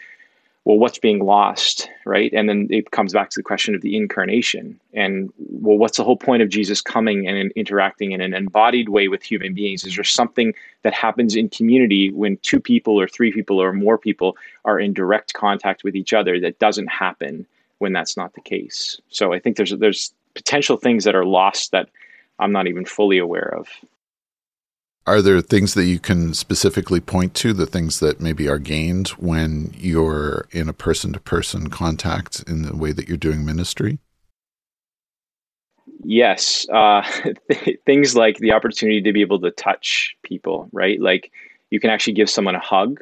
well, 0.64 0.78
what's 0.78 0.98
being 0.98 1.24
lost, 1.24 1.88
right? 2.06 2.32
And 2.32 2.48
then 2.48 2.68
it 2.70 2.92
comes 2.92 3.12
back 3.12 3.30
to 3.30 3.38
the 3.38 3.42
question 3.42 3.74
of 3.74 3.80
the 3.80 3.96
incarnation. 3.96 4.78
And 4.94 5.32
well, 5.38 5.76
what's 5.76 5.96
the 5.96 6.04
whole 6.04 6.16
point 6.16 6.42
of 6.42 6.48
Jesus 6.48 6.80
coming 6.80 7.26
and 7.26 7.50
interacting 7.52 8.12
in 8.12 8.20
an 8.20 8.32
embodied 8.32 8.88
way 8.88 9.08
with 9.08 9.24
human 9.24 9.54
beings? 9.54 9.84
Is 9.84 9.96
there 9.96 10.04
something 10.04 10.54
that 10.82 10.94
happens 10.94 11.34
in 11.34 11.48
community 11.48 12.12
when 12.12 12.36
two 12.38 12.60
people 12.60 13.00
or 13.00 13.08
three 13.08 13.32
people 13.32 13.60
or 13.60 13.72
more 13.72 13.98
people 13.98 14.36
are 14.64 14.78
in 14.78 14.92
direct 14.92 15.34
contact 15.34 15.82
with 15.82 15.96
each 15.96 16.12
other 16.12 16.38
that 16.38 16.60
doesn't 16.60 16.88
happen 16.88 17.44
when 17.78 17.92
that's 17.92 18.16
not 18.16 18.34
the 18.34 18.40
case? 18.40 19.00
So 19.08 19.32
I 19.32 19.40
think 19.40 19.56
there's 19.56 19.76
there's 19.76 20.12
potential 20.34 20.76
things 20.76 21.02
that 21.04 21.16
are 21.16 21.26
lost 21.26 21.72
that 21.72 21.88
I'm 22.38 22.52
not 22.52 22.68
even 22.68 22.84
fully 22.84 23.18
aware 23.18 23.52
of. 23.58 23.68
Are 25.04 25.20
there 25.20 25.40
things 25.40 25.74
that 25.74 25.86
you 25.86 25.98
can 25.98 26.32
specifically 26.32 27.00
point 27.00 27.34
to, 27.34 27.52
the 27.52 27.66
things 27.66 27.98
that 27.98 28.20
maybe 28.20 28.48
are 28.48 28.58
gained 28.58 29.08
when 29.10 29.74
you're 29.76 30.46
in 30.52 30.68
a 30.68 30.72
person 30.72 31.12
to 31.12 31.20
person 31.20 31.70
contact 31.70 32.44
in 32.46 32.62
the 32.62 32.76
way 32.76 32.92
that 32.92 33.08
you're 33.08 33.16
doing 33.16 33.44
ministry? 33.44 33.98
Yes, 36.04 36.68
uh, 36.72 37.02
things 37.86 38.14
like 38.14 38.38
the 38.38 38.52
opportunity 38.52 39.02
to 39.02 39.12
be 39.12 39.22
able 39.22 39.40
to 39.40 39.50
touch 39.50 40.16
people, 40.22 40.68
right? 40.72 41.00
Like 41.00 41.32
you 41.70 41.80
can 41.80 41.90
actually 41.90 42.12
give 42.12 42.30
someone 42.30 42.54
a 42.54 42.60
hug. 42.60 43.00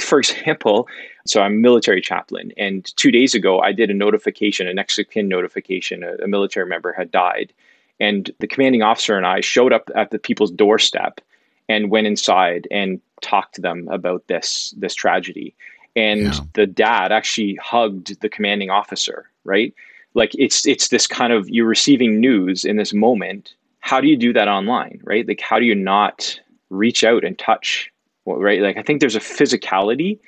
For 0.00 0.18
example, 0.18 0.86
so 1.26 1.40
I'm 1.40 1.54
a 1.54 1.56
military 1.56 2.02
chaplain, 2.02 2.52
and 2.58 2.84
two 2.96 3.10
days 3.10 3.34
ago 3.34 3.60
I 3.60 3.72
did 3.72 3.90
a 3.90 3.94
notification, 3.94 4.66
a 4.66 4.78
of 4.78 5.24
notification. 5.28 6.02
A, 6.02 6.24
a 6.24 6.28
military 6.28 6.66
member 6.66 6.92
had 6.92 7.10
died, 7.10 7.52
and 8.00 8.30
the 8.40 8.46
commanding 8.46 8.82
officer 8.82 9.16
and 9.16 9.26
I 9.26 9.40
showed 9.40 9.72
up 9.72 9.90
at 9.94 10.10
the 10.10 10.18
people's 10.18 10.50
doorstep 10.50 11.20
and 11.68 11.90
went 11.90 12.06
inside 12.06 12.66
and 12.70 13.00
talked 13.20 13.54
to 13.56 13.60
them 13.60 13.88
about 13.88 14.26
this 14.26 14.74
this 14.76 14.94
tragedy. 14.94 15.54
And 15.94 16.22
yeah. 16.22 16.40
the 16.54 16.66
dad 16.66 17.12
actually 17.12 17.56
hugged 17.62 18.20
the 18.20 18.28
commanding 18.28 18.70
officer, 18.70 19.28
right? 19.44 19.74
like 20.14 20.32
it's 20.38 20.66
it's 20.66 20.88
this 20.88 21.06
kind 21.06 21.32
of 21.32 21.48
you're 21.48 21.66
receiving 21.66 22.20
news 22.20 22.64
in 22.64 22.76
this 22.76 22.92
moment 22.92 23.54
how 23.80 24.00
do 24.00 24.08
you 24.08 24.16
do 24.16 24.32
that 24.32 24.48
online 24.48 25.00
right 25.04 25.26
like 25.26 25.40
how 25.40 25.58
do 25.58 25.64
you 25.64 25.74
not 25.74 26.38
reach 26.70 27.04
out 27.04 27.24
and 27.24 27.38
touch 27.38 27.90
right 28.26 28.60
like 28.60 28.76
i 28.76 28.82
think 28.82 29.00
there's 29.00 29.16
a 29.16 29.20
physicality 29.20 30.18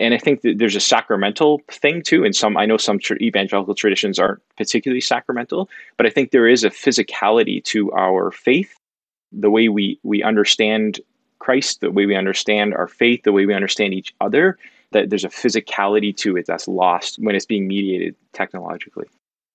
and 0.00 0.14
i 0.14 0.18
think 0.18 0.42
that 0.42 0.58
there's 0.58 0.76
a 0.76 0.80
sacramental 0.80 1.60
thing 1.68 2.02
too 2.02 2.24
and 2.24 2.34
some 2.34 2.56
i 2.56 2.66
know 2.66 2.76
some 2.76 2.98
tr- 2.98 3.14
evangelical 3.20 3.74
traditions 3.74 4.18
aren't 4.18 4.40
particularly 4.56 5.00
sacramental 5.00 5.68
but 5.96 6.06
i 6.06 6.10
think 6.10 6.30
there 6.30 6.48
is 6.48 6.64
a 6.64 6.70
physicality 6.70 7.62
to 7.64 7.92
our 7.92 8.30
faith. 8.30 8.74
The 9.32 9.50
way 9.50 9.68
we 9.68 10.00
we 10.02 10.22
understand 10.22 11.00
christ 11.38 11.80
the 11.80 11.90
way 11.90 12.06
we 12.06 12.16
understand 12.16 12.74
our 12.74 12.88
faith 12.88 13.22
the 13.22 13.32
way 13.32 13.46
we 13.46 13.54
understand 13.54 13.94
each 13.94 14.12
other 14.20 14.58
that 14.92 15.10
there's 15.10 15.24
a 15.24 15.28
physicality 15.28 16.16
to 16.16 16.36
it 16.36 16.46
that's 16.46 16.68
lost 16.68 17.18
when 17.18 17.34
it's 17.34 17.46
being 17.46 17.68
mediated 17.68 18.14
technologically. 18.32 19.06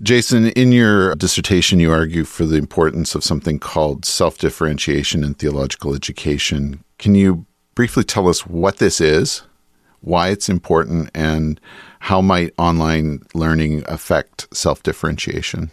Jason, 0.01 0.47
in 0.49 0.71
your 0.71 1.15
dissertation, 1.15 1.79
you 1.79 1.91
argue 1.91 2.25
for 2.25 2.45
the 2.45 2.57
importance 2.57 3.15
of 3.15 3.23
something 3.23 3.59
called 3.59 4.05
self 4.05 4.37
differentiation 4.37 5.23
in 5.23 5.33
theological 5.33 5.95
education. 5.95 6.83
Can 6.99 7.15
you 7.15 7.45
briefly 7.75 8.03
tell 8.03 8.27
us 8.27 8.45
what 8.45 8.77
this 8.77 8.99
is, 8.99 9.43
why 10.05 10.29
it's 10.29 10.49
important, 10.49 11.09
and 11.13 11.59
how 11.99 12.21
might 12.21 12.53
online 12.57 13.21
learning 13.33 13.83
affect 13.87 14.47
self 14.55 14.83
differentiation? 14.83 15.71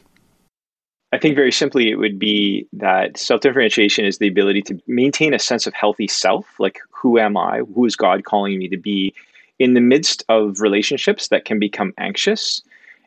I 1.13 1.19
think 1.19 1.37
very 1.37 1.53
simply, 1.53 1.91
it 1.91 1.97
would 1.97 2.19
be 2.19 2.67
that 2.73 3.17
self 3.17 3.41
differentiation 3.43 4.05
is 4.05 4.19
the 4.19 4.29
ability 4.29 4.63
to 4.63 4.81
maintain 4.87 5.35
a 5.35 5.39
sense 5.39 5.67
of 5.67 5.75
healthy 5.75 6.09
self, 6.09 6.47
like 6.59 6.81
who 6.91 7.19
am 7.19 7.37
I? 7.37 7.61
Who 7.75 7.85
is 7.85 7.97
God 7.97 8.25
calling 8.25 8.59
me 8.59 8.69
to 8.69 8.77
be 8.77 9.15
in 9.59 9.75
the 9.75 9.81
midst 9.81 10.25
of 10.29 10.61
relationships 10.61 11.29
that 11.29 11.45
can 11.45 11.59
become 11.59 11.93
anxious 11.99 12.63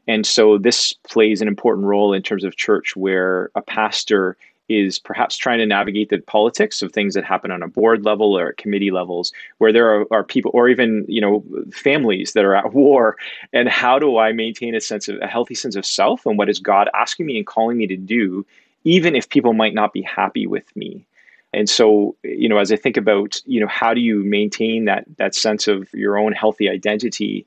and 0.08 0.26
so 0.26 0.58
this 0.58 0.94
plays 0.94 1.42
an 1.42 1.48
important 1.48 1.88
role 1.88 2.14
in 2.14 2.22
terms 2.22 2.44
of 2.44 2.56
church 2.56 2.96
where 2.96 3.50
a 3.56 3.62
pastor 3.62 4.38
is 4.68 4.98
perhaps 4.98 5.38
trying 5.38 5.60
to 5.60 5.66
navigate 5.66 6.10
the 6.10 6.18
politics 6.20 6.82
of 6.82 6.92
things 6.92 7.14
that 7.14 7.24
happen 7.24 7.52
on 7.52 7.62
a 7.62 7.68
board 7.68 8.04
level 8.04 8.38
or 8.38 8.50
at 8.50 8.58
committee 8.58 8.92
levels 8.92 9.32
where 9.60 9.72
there 9.72 9.90
are, 9.94 10.06
are 10.12 10.24
people 10.24 10.52
or 10.54 10.68
even 10.70 11.06
you 11.08 11.22
know 11.22 11.44
families 11.72 12.34
that 12.34 12.46
are 12.46 12.56
at 12.56 12.74
war. 12.74 13.16
And 13.54 13.70
how 13.70 14.00
do 14.00 14.18
i 14.18 14.32
maintain 14.32 14.76
a 14.76 14.82
sense 14.82 15.08
of 15.08 15.20
a 15.22 15.28
healthy 15.28 15.56
sense 15.56 15.76
of 15.76 15.86
self 15.86 16.26
and 16.26 16.38
what 16.38 16.50
is 16.50 16.60
god 16.60 16.90
asking 16.94 17.28
me 17.28 17.38
and 17.38 17.46
calling 17.46 17.78
me 17.78 17.88
to 17.88 17.98
do 17.98 18.46
even 18.84 19.16
if 19.16 19.30
people 19.30 19.54
might 19.54 19.74
not 19.74 19.94
be 19.94 20.02
happy 20.02 20.48
with 20.48 20.76
me? 20.76 21.06
And 21.54 21.70
so 21.70 22.16
you 22.24 22.50
know 22.50 22.58
as 22.58 22.72
i 22.72 22.76
think 22.76 22.98
about 22.98 23.42
you 23.46 23.60
know 23.60 23.68
how 23.68 23.94
do 23.94 24.02
you 24.02 24.24
maintain 24.24 24.86
that 24.86 25.06
that 25.18 25.36
sense 25.36 25.68
of 25.68 25.94
your 25.94 26.18
own 26.18 26.32
healthy 26.32 26.70
identity 26.70 27.46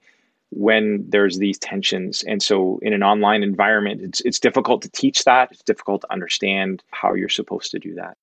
when 0.51 1.05
there's 1.09 1.39
these 1.39 1.59
tensions. 1.59 2.23
And 2.25 2.43
so 2.43 2.79
in 2.83 2.93
an 2.93 3.03
online 3.03 3.43
environment, 3.43 4.03
it's 4.03 4.21
it's 4.23 4.41
difficult 4.41 4.83
to 4.83 4.91
teach 4.91 5.25
that. 5.25 5.51
It's 5.53 5.63
difficult 5.63 6.03
to 6.03 6.13
understand 6.13 6.83
how 6.91 7.15
you're 7.15 7.29
supposed 7.29 7.71
to 7.73 7.79
do 7.79 7.95
that. 7.95 8.17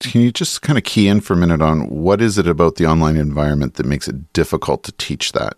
Can 0.00 0.20
you 0.20 0.30
just 0.30 0.62
kind 0.62 0.76
of 0.78 0.84
key 0.84 1.08
in 1.08 1.20
for 1.20 1.32
a 1.32 1.36
minute 1.36 1.62
on 1.62 1.88
what 1.88 2.20
is 2.20 2.36
it 2.36 2.46
about 2.46 2.76
the 2.76 2.86
online 2.86 3.16
environment 3.16 3.74
that 3.74 3.86
makes 3.86 4.08
it 4.08 4.32
difficult 4.32 4.84
to 4.84 4.92
teach 4.92 5.32
that? 5.32 5.54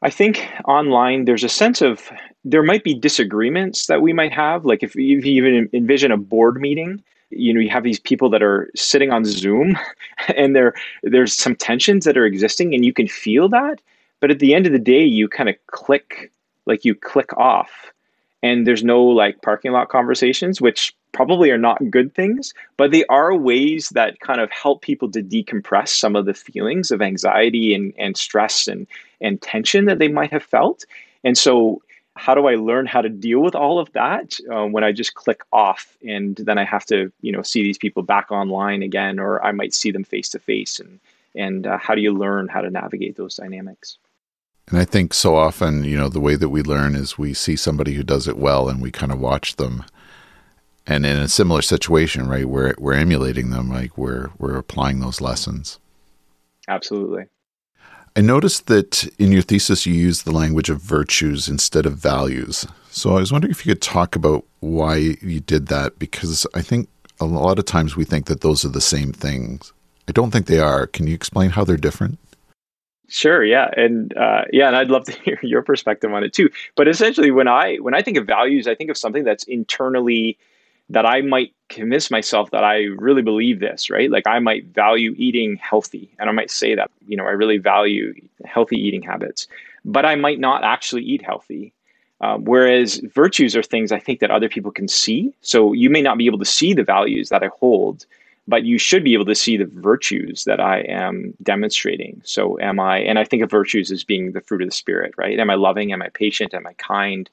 I 0.00 0.10
think 0.10 0.48
online 0.64 1.26
there's 1.26 1.44
a 1.44 1.48
sense 1.48 1.80
of 1.82 2.10
there 2.44 2.62
might 2.62 2.82
be 2.82 2.94
disagreements 2.94 3.86
that 3.86 4.02
we 4.02 4.12
might 4.12 4.32
have. 4.32 4.64
Like 4.64 4.82
if 4.82 4.96
you 4.96 5.18
even 5.18 5.68
envision 5.72 6.10
a 6.10 6.16
board 6.16 6.60
meeting, 6.60 7.02
you 7.30 7.52
know, 7.54 7.60
you 7.60 7.70
have 7.70 7.84
these 7.84 8.00
people 8.00 8.28
that 8.30 8.42
are 8.42 8.70
sitting 8.74 9.12
on 9.12 9.24
Zoom 9.24 9.78
and 10.36 10.56
there 10.56 10.74
there's 11.02 11.34
some 11.34 11.54
tensions 11.54 12.04
that 12.04 12.16
are 12.16 12.26
existing 12.26 12.74
and 12.74 12.84
you 12.84 12.92
can 12.92 13.08
feel 13.08 13.48
that. 13.50 13.80
But 14.22 14.30
at 14.30 14.38
the 14.38 14.54
end 14.54 14.66
of 14.66 14.72
the 14.72 14.78
day, 14.78 15.02
you 15.02 15.28
kind 15.28 15.48
of 15.48 15.56
click, 15.66 16.30
like 16.64 16.84
you 16.84 16.94
click 16.94 17.36
off, 17.36 17.92
and 18.40 18.64
there's 18.64 18.84
no 18.84 19.02
like 19.02 19.42
parking 19.42 19.72
lot 19.72 19.88
conversations, 19.88 20.60
which 20.60 20.94
probably 21.10 21.50
are 21.50 21.58
not 21.58 21.90
good 21.90 22.14
things, 22.14 22.54
but 22.76 22.92
they 22.92 23.04
are 23.06 23.34
ways 23.34 23.88
that 23.90 24.20
kind 24.20 24.40
of 24.40 24.48
help 24.52 24.80
people 24.80 25.10
to 25.10 25.24
decompress 25.24 25.88
some 25.88 26.14
of 26.14 26.26
the 26.26 26.34
feelings 26.34 26.92
of 26.92 27.02
anxiety 27.02 27.74
and, 27.74 27.92
and 27.98 28.16
stress 28.16 28.68
and, 28.68 28.86
and 29.20 29.42
tension 29.42 29.86
that 29.86 29.98
they 29.98 30.06
might 30.06 30.30
have 30.30 30.44
felt. 30.44 30.84
And 31.24 31.36
so, 31.36 31.82
how 32.14 32.36
do 32.36 32.46
I 32.46 32.54
learn 32.54 32.86
how 32.86 33.00
to 33.00 33.08
deal 33.08 33.40
with 33.40 33.56
all 33.56 33.80
of 33.80 33.90
that 33.94 34.38
uh, 34.52 34.66
when 34.66 34.84
I 34.84 34.92
just 34.92 35.14
click 35.14 35.40
off 35.52 35.96
and 36.06 36.36
then 36.36 36.58
I 36.58 36.64
have 36.64 36.86
to, 36.86 37.10
you 37.22 37.32
know, 37.32 37.42
see 37.42 37.64
these 37.64 37.78
people 37.78 38.04
back 38.04 38.30
online 38.30 38.84
again, 38.84 39.18
or 39.18 39.44
I 39.44 39.50
might 39.50 39.74
see 39.74 39.90
them 39.90 40.04
face 40.04 40.28
to 40.28 40.38
face, 40.38 40.78
and 40.78 41.00
and 41.34 41.66
uh, 41.66 41.78
how 41.78 41.96
do 41.96 42.02
you 42.02 42.12
learn 42.12 42.46
how 42.46 42.60
to 42.60 42.70
navigate 42.70 43.16
those 43.16 43.34
dynamics? 43.34 43.98
And 44.68 44.78
I 44.78 44.84
think 44.84 45.12
so 45.12 45.36
often, 45.36 45.84
you 45.84 45.96
know, 45.96 46.08
the 46.08 46.20
way 46.20 46.36
that 46.36 46.48
we 46.48 46.62
learn 46.62 46.94
is 46.94 47.18
we 47.18 47.34
see 47.34 47.56
somebody 47.56 47.94
who 47.94 48.02
does 48.02 48.28
it 48.28 48.38
well 48.38 48.68
and 48.68 48.80
we 48.80 48.90
kind 48.90 49.12
of 49.12 49.20
watch 49.20 49.56
them. 49.56 49.84
And 50.86 51.04
in 51.06 51.16
a 51.16 51.28
similar 51.28 51.62
situation, 51.62 52.28
right, 52.28 52.46
we're 52.46 52.74
we're 52.78 52.94
emulating 52.94 53.50
them, 53.50 53.68
like 53.68 53.96
we're 53.96 54.30
we're 54.38 54.56
applying 54.56 55.00
those 55.00 55.20
lessons. 55.20 55.78
Absolutely. 56.68 57.26
I 58.14 58.20
noticed 58.20 58.66
that 58.66 59.04
in 59.18 59.32
your 59.32 59.42
thesis 59.42 59.86
you 59.86 59.94
use 59.94 60.22
the 60.22 60.32
language 60.32 60.68
of 60.68 60.82
virtues 60.82 61.48
instead 61.48 61.86
of 61.86 61.96
values. 61.96 62.66
So 62.90 63.16
I 63.16 63.20
was 63.20 63.32
wondering 63.32 63.52
if 63.52 63.64
you 63.64 63.72
could 63.72 63.80
talk 63.80 64.16
about 64.16 64.44
why 64.60 64.96
you 64.96 65.40
did 65.40 65.68
that 65.68 65.98
because 65.98 66.46
I 66.54 66.60
think 66.60 66.88
a 67.20 67.24
lot 67.24 67.58
of 67.58 67.64
times 67.64 67.96
we 67.96 68.04
think 68.04 68.26
that 68.26 68.42
those 68.42 68.64
are 68.64 68.68
the 68.68 68.82
same 68.82 69.12
things. 69.12 69.72
I 70.08 70.12
don't 70.12 70.30
think 70.30 70.46
they 70.46 70.58
are. 70.58 70.86
Can 70.86 71.06
you 71.06 71.14
explain 71.14 71.50
how 71.50 71.64
they're 71.64 71.76
different? 71.76 72.18
Sure, 73.12 73.44
yeah, 73.44 73.68
and 73.76 74.16
uh, 74.16 74.44
yeah, 74.54 74.68
and 74.68 74.74
I'd 74.74 74.88
love 74.88 75.04
to 75.04 75.12
hear 75.24 75.38
your 75.42 75.60
perspective 75.60 76.10
on 76.10 76.24
it 76.24 76.32
too. 76.32 76.48
But 76.76 76.88
essentially, 76.88 77.30
when 77.30 77.46
I 77.46 77.76
when 77.76 77.94
I 77.94 78.00
think 78.00 78.16
of 78.16 78.26
values, 78.26 78.66
I 78.66 78.74
think 78.74 78.88
of 78.90 78.96
something 78.96 79.22
that's 79.22 79.44
internally 79.44 80.38
that 80.88 81.04
I 81.04 81.20
might 81.20 81.52
convince 81.68 82.10
myself 82.10 82.50
that 82.52 82.64
I 82.64 82.84
really 82.96 83.20
believe 83.20 83.60
this, 83.60 83.90
right? 83.90 84.10
Like 84.10 84.26
I 84.26 84.38
might 84.38 84.64
value 84.66 85.14
eating 85.18 85.56
healthy, 85.56 86.10
and 86.18 86.30
I 86.30 86.32
might 86.32 86.50
say 86.50 86.74
that 86.74 86.90
you 87.06 87.18
know 87.18 87.24
I 87.26 87.32
really 87.32 87.58
value 87.58 88.14
healthy 88.46 88.76
eating 88.76 89.02
habits, 89.02 89.46
but 89.84 90.06
I 90.06 90.14
might 90.14 90.40
not 90.40 90.64
actually 90.64 91.02
eat 91.02 91.22
healthy. 91.22 91.74
Um, 92.22 92.44
whereas 92.44 92.98
virtues 93.14 93.54
are 93.56 93.64
things 93.64 93.92
I 93.92 93.98
think 93.98 94.20
that 94.20 94.30
other 94.30 94.48
people 94.48 94.70
can 94.70 94.86
see. 94.88 95.34
So 95.42 95.72
you 95.74 95.90
may 95.90 96.00
not 96.00 96.16
be 96.16 96.26
able 96.26 96.38
to 96.38 96.44
see 96.44 96.72
the 96.72 96.84
values 96.84 97.28
that 97.30 97.42
I 97.42 97.48
hold, 97.60 98.06
but 98.48 98.64
you 98.64 98.78
should 98.78 99.04
be 99.04 99.14
able 99.14 99.24
to 99.26 99.34
see 99.34 99.56
the 99.56 99.66
virtues 99.66 100.44
that 100.44 100.60
I 100.60 100.80
am 100.80 101.34
demonstrating. 101.42 102.20
So, 102.24 102.58
am 102.60 102.80
I, 102.80 102.98
and 102.98 103.18
I 103.18 103.24
think 103.24 103.42
of 103.42 103.50
virtues 103.50 103.90
as 103.90 104.04
being 104.04 104.32
the 104.32 104.40
fruit 104.40 104.62
of 104.62 104.68
the 104.68 104.74
Spirit, 104.74 105.14
right? 105.16 105.38
Am 105.38 105.50
I 105.50 105.54
loving? 105.54 105.92
Am 105.92 106.02
I 106.02 106.08
patient? 106.08 106.54
Am 106.54 106.66
I 106.66 106.72
kind? 106.74 107.28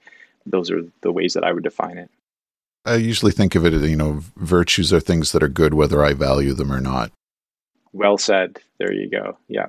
Those 0.46 0.72
are 0.72 0.82
the 1.02 1.12
ways 1.12 1.34
that 1.34 1.44
I 1.44 1.52
would 1.52 1.64
define 1.64 1.98
it. 1.98 2.10
I 2.86 2.96
usually 2.96 3.32
think 3.32 3.56
of 3.56 3.66
it 3.66 3.74
as, 3.74 3.90
you 3.90 3.96
know, 3.96 4.24
virtues 4.38 4.94
are 4.94 5.00
things 5.00 5.32
that 5.32 5.44
are 5.44 5.50
good 5.50 5.74
whether 5.74 6.04
I 6.04 6.14
value 6.14 6.54
them 6.54 6.72
or 6.72 6.80
not. 6.80 7.12
Well 7.92 8.18
said. 8.18 8.60
There 8.78 8.94
you 8.94 9.10
go. 9.10 9.38
Yeah. 9.48 9.68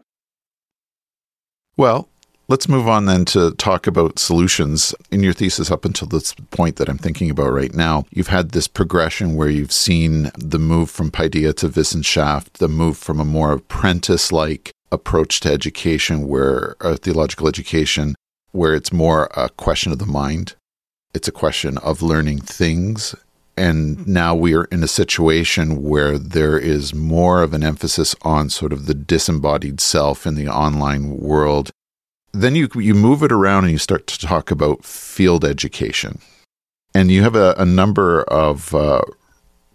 Well, 1.76 2.09
Let's 2.50 2.69
move 2.69 2.88
on 2.88 3.04
then 3.04 3.26
to 3.26 3.52
talk 3.52 3.87
about 3.87 4.19
solutions. 4.19 4.92
In 5.12 5.23
your 5.23 5.33
thesis, 5.33 5.71
up 5.71 5.85
until 5.85 6.09
this 6.09 6.35
point 6.50 6.75
that 6.76 6.88
I'm 6.88 6.99
thinking 6.99 7.30
about 7.30 7.52
right 7.52 7.73
now, 7.73 8.07
you've 8.11 8.26
had 8.26 8.50
this 8.50 8.66
progression 8.66 9.37
where 9.37 9.49
you've 9.49 9.71
seen 9.71 10.33
the 10.37 10.59
move 10.59 10.90
from 10.90 11.12
Paideia 11.12 11.54
to 11.59 11.69
Wissenschaft, 11.69 12.54
the 12.54 12.66
move 12.66 12.99
from 12.99 13.21
a 13.21 13.25
more 13.25 13.52
apprentice 13.52 14.33
like 14.33 14.73
approach 14.90 15.38
to 15.40 15.52
education, 15.52 16.26
where 16.26 16.75
uh, 16.80 16.97
theological 16.97 17.47
education, 17.47 18.16
where 18.50 18.75
it's 18.75 18.92
more 18.92 19.30
a 19.37 19.49
question 19.50 19.92
of 19.92 20.00
the 20.00 20.04
mind. 20.04 20.57
It's 21.14 21.28
a 21.28 21.33
question 21.33 21.78
of 21.78 22.02
learning 22.02 22.40
things. 22.40 23.14
And 23.57 24.04
now 24.09 24.35
we 24.35 24.57
are 24.57 24.64
in 24.73 24.83
a 24.83 24.88
situation 24.88 25.85
where 25.85 26.19
there 26.19 26.59
is 26.59 26.92
more 26.95 27.45
of 27.45 27.54
an 27.54 27.62
emphasis 27.62 28.16
on 28.23 28.50
sort 28.50 28.73
of 28.73 28.87
the 28.87 28.95
disembodied 28.95 29.80
self 29.80 30.26
in 30.26 30.35
the 30.35 30.49
online 30.49 31.16
world 31.16 31.71
then 32.33 32.55
you 32.55 32.69
you 32.77 32.95
move 32.95 33.23
it 33.23 33.33
around 33.33 33.65
and 33.65 33.73
you 33.73 33.79
start 33.79 34.07
to 34.07 34.19
talk 34.19 34.51
about 34.51 34.85
field 34.85 35.45
education, 35.45 36.21
and 36.95 37.11
you 37.11 37.23
have 37.23 37.35
a, 37.35 37.55
a 37.59 37.65
number 37.65 38.23
of 38.25 38.75
uh, 38.75 39.03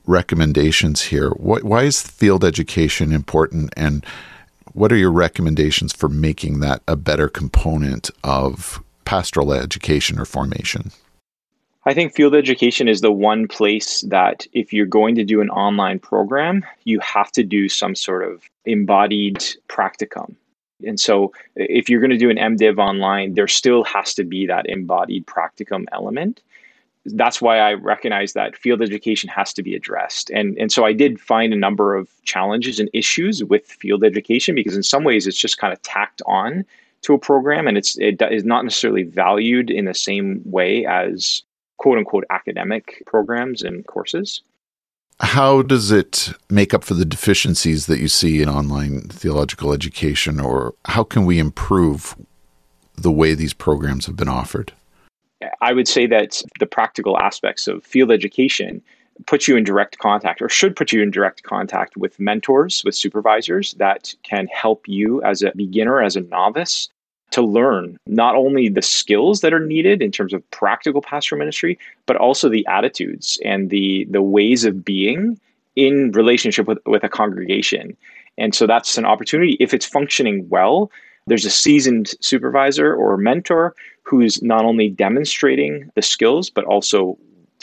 recommendations 0.06 1.02
here. 1.04 1.32
What, 1.32 1.64
why 1.64 1.84
is 1.84 2.02
field 2.02 2.44
education 2.44 3.12
important, 3.12 3.74
and 3.76 4.06
what 4.74 4.92
are 4.92 4.98
your 4.98 5.12
recommendations 5.12 5.94
for 5.94 6.10
making 6.10 6.60
that 6.60 6.82
a 6.88 6.96
better 6.96 7.30
component 7.30 8.10
of 8.24 8.84
pastoral 9.06 9.54
education 9.54 10.20
or 10.20 10.26
formation? 10.26 10.92
I 11.88 11.94
think 11.94 12.16
field 12.16 12.34
education 12.34 12.88
is 12.88 13.02
the 13.02 13.12
one 13.12 13.48
place 13.48 14.02
that 14.10 14.48
if 14.54 14.74
you're 14.74 14.88
going 14.88 15.14
to 15.16 15.24
do 15.24 15.40
an 15.40 15.52
online 15.52 16.00
program, 16.00 16.66
you 16.84 17.00
have 17.00 17.32
to 17.34 17.44
do 17.44 17.70
some 17.70 17.94
sort 17.94 18.24
of 18.24 18.42
embodied 18.66 19.46
practicum. 19.68 20.36
And 20.84 21.00
so 21.00 21.32
if 21.56 21.90
you're 21.90 22.02
going 22.02 22.12
to 22.12 22.18
do 22.18 22.30
an 22.30 22.38
MDiv 22.38 22.78
online, 22.78 23.34
there 23.34 23.48
still 23.48 23.84
has 23.86 24.14
to 24.16 24.24
be 24.24 24.46
that 24.48 24.68
embodied 24.68 25.26
practicum 25.26 25.86
element. 25.92 26.42
That's 27.06 27.42
why 27.42 27.60
I 27.60 27.74
recognize 27.74 28.34
that 28.34 28.58
field 28.58 28.82
education 28.82 29.30
has 29.30 29.54
to 29.54 29.64
be 29.64 29.76
addressed. 29.76 30.32
And, 30.32 30.58
and 30.58 30.72
so 30.72 30.86
I 30.86 30.92
did 30.92 31.22
find 31.22 31.54
a 31.54 31.58
number 31.58 31.96
of 31.96 32.10
challenges 32.24 32.80
and 32.80 32.90
issues 32.94 33.44
with 33.44 33.66
field 33.66 34.04
education 34.04 34.56
because 34.56 34.76
in 34.76 34.84
some 34.84 35.04
ways 35.04 35.28
it's 35.28 35.40
just 35.40 35.60
kind 35.60 35.72
of 35.72 35.82
tacked 35.84 36.22
on 36.26 36.66
to 37.02 37.14
a 37.14 37.20
program 37.20 37.68
and 37.68 37.78
it's 37.78 37.96
it 38.00 38.20
is 38.32 38.44
not 38.44 38.64
necessarily 38.64 39.04
valued 39.04 39.70
in 39.70 39.86
the 39.86 39.94
same 39.94 40.42
way 40.46 40.88
as 40.88 41.44
quote 41.78 42.00
unquote 42.00 42.26
academic 42.32 43.04
programs 43.06 43.62
and 43.62 43.86
courses. 43.86 44.42
How 45.20 45.62
does 45.62 45.92
it 45.92 46.34
make 46.50 46.74
up 46.74 46.84
for 46.84 46.94
the 46.94 47.06
deficiencies 47.06 47.86
that 47.86 48.00
you 48.00 48.08
see 48.08 48.42
in 48.42 48.50
online 48.50 49.02
theological 49.02 49.74
education, 49.74 50.40
or 50.40 50.74
how 50.86 51.04
can 51.04 51.26
we 51.26 51.40
improve 51.40 52.16
the 52.96 53.12
way 53.12 53.34
these 53.34 53.54
programs 53.54 54.06
have 54.06 54.18
been 54.18 54.28
offered? 54.28 54.74
I 55.62 55.74
would 55.74 55.88
say 55.88 56.06
that 56.08 56.42
the 56.60 56.66
practical 56.66 57.18
aspects 57.18 57.68
of 57.68 57.84
field 57.84 58.12
education 58.12 58.82
put 59.26 59.48
you 59.48 59.56
in 59.56 59.64
direct 59.64 60.00
contact 60.00 60.42
or 60.42 60.50
should 60.50 60.76
put 60.76 60.92
you 60.92 61.02
in 61.02 61.12
direct 61.12 61.44
contact 61.44 61.96
with 61.96 62.20
mentors, 62.20 62.84
with 62.84 62.96
supervisors 62.96 63.74
that 63.74 64.14
can 64.24 64.48
help 64.48 64.88
you 64.88 65.22
as 65.24 65.42
a 65.42 65.54
beginner, 65.56 66.02
as 66.02 66.16
a 66.16 66.22
novice, 66.22 66.90
to 67.36 67.42
learn 67.42 68.00
not 68.08 68.34
only 68.34 68.70
the 68.70 68.82
skills 68.82 69.42
that 69.42 69.54
are 69.54 69.60
needed 69.60 70.02
in 70.02 70.10
terms 70.10 70.32
of 70.32 70.50
practical 70.52 71.02
pastoral 71.02 71.38
ministry, 71.38 71.78
but 72.06 72.16
also 72.16 72.48
the 72.48 72.66
attitudes 72.68 73.38
and 73.44 73.70
the 73.70 74.08
the 74.10 74.22
ways 74.22 74.64
of 74.64 74.86
being 74.86 75.38
in 75.76 76.14
relationship 76.14 76.66
with, 76.66 76.80
with 76.86 77.04
a 77.04 77.10
congregation. 77.10 77.98
And 78.38 78.56
so 78.56 78.66
that's 78.66 78.98
an 78.98 79.04
opportunity. 79.04 79.58
If 79.60 79.74
it's 79.74 79.86
functioning 79.86 80.48
well, 80.48 80.90
there's 81.28 81.44
a 81.44 81.50
seasoned 81.50 82.14
supervisor 82.22 82.96
or 82.96 83.18
mentor 83.18 83.76
who's 84.04 84.42
not 84.42 84.64
only 84.64 84.88
demonstrating 84.90 85.92
the 85.96 86.02
skills, 86.02 86.50
but 86.50 86.64
also 86.64 87.18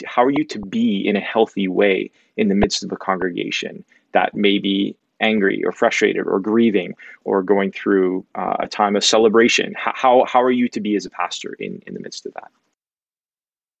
how 0.05 0.23
are 0.23 0.29
you 0.29 0.45
to 0.45 0.59
be 0.59 1.07
in 1.07 1.15
a 1.15 1.19
healthy 1.19 1.67
way 1.67 2.11
in 2.37 2.47
the 2.47 2.55
midst 2.55 2.83
of 2.83 2.91
a 2.91 2.97
congregation 2.97 3.83
that 4.11 4.35
may 4.35 4.59
be 4.59 4.95
angry 5.19 5.63
or 5.63 5.71
frustrated 5.71 6.27
or 6.27 6.39
grieving 6.39 6.95
or 7.23 7.41
going 7.43 7.71
through 7.71 8.25
uh, 8.35 8.57
a 8.59 8.67
time 8.67 8.95
of 8.95 9.03
celebration? 9.03 9.73
How, 9.77 10.25
how 10.25 10.41
are 10.41 10.51
you 10.51 10.67
to 10.69 10.79
be 10.79 10.95
as 10.95 11.05
a 11.05 11.09
pastor 11.09 11.53
in, 11.59 11.81
in 11.87 11.93
the 11.93 11.99
midst 11.99 12.25
of 12.25 12.33
that? 12.33 12.51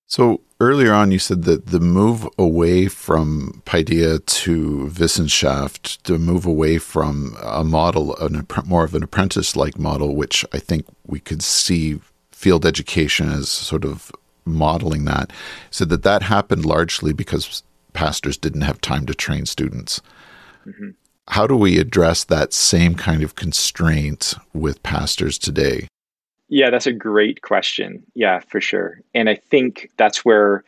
So 0.05 0.41
earlier 0.59 0.93
on, 0.93 1.11
you 1.11 1.19
said 1.19 1.43
that 1.43 1.67
the 1.67 1.79
move 1.79 2.27
away 2.37 2.87
from 2.87 3.63
Paideia 3.65 4.23
to 4.23 4.91
Wissenschaft, 4.93 6.01
to 6.03 6.19
move 6.19 6.45
away 6.45 6.77
from 6.77 7.35
a 7.41 7.63
model, 7.63 8.15
an, 8.17 8.45
more 8.65 8.83
of 8.83 8.93
an 8.93 9.03
apprentice-like 9.03 9.79
model, 9.79 10.15
which 10.15 10.45
I 10.53 10.59
think 10.59 10.85
we 11.05 11.19
could 11.19 11.41
see 11.41 11.99
field 12.31 12.65
education 12.65 13.31
as 13.31 13.49
sort 13.49 13.85
of 13.85 14.11
modeling 14.45 15.05
that, 15.05 15.31
said 15.71 15.89
that 15.89 16.03
that 16.03 16.23
happened 16.23 16.65
largely 16.65 17.13
because 17.13 17.63
pastors 17.93 18.37
didn't 18.37 18.61
have 18.61 18.81
time 18.81 19.05
to 19.05 19.15
train 19.15 19.45
students. 19.45 20.01
Mm-hmm 20.67 20.89
how 21.29 21.47
do 21.47 21.55
we 21.55 21.79
address 21.79 22.25
that 22.25 22.53
same 22.53 22.95
kind 22.95 23.23
of 23.23 23.35
constraint 23.35 24.33
with 24.53 24.83
pastors 24.83 25.37
today? 25.37 25.87
Yeah, 26.49 26.69
that's 26.69 26.87
a 26.87 26.93
great 26.93 27.41
question. 27.41 28.03
Yeah, 28.13 28.39
for 28.41 28.61
sure. 28.61 28.99
And 29.15 29.29
I 29.29 29.35
think 29.35 29.89
that's 29.97 30.25
where 30.25 30.63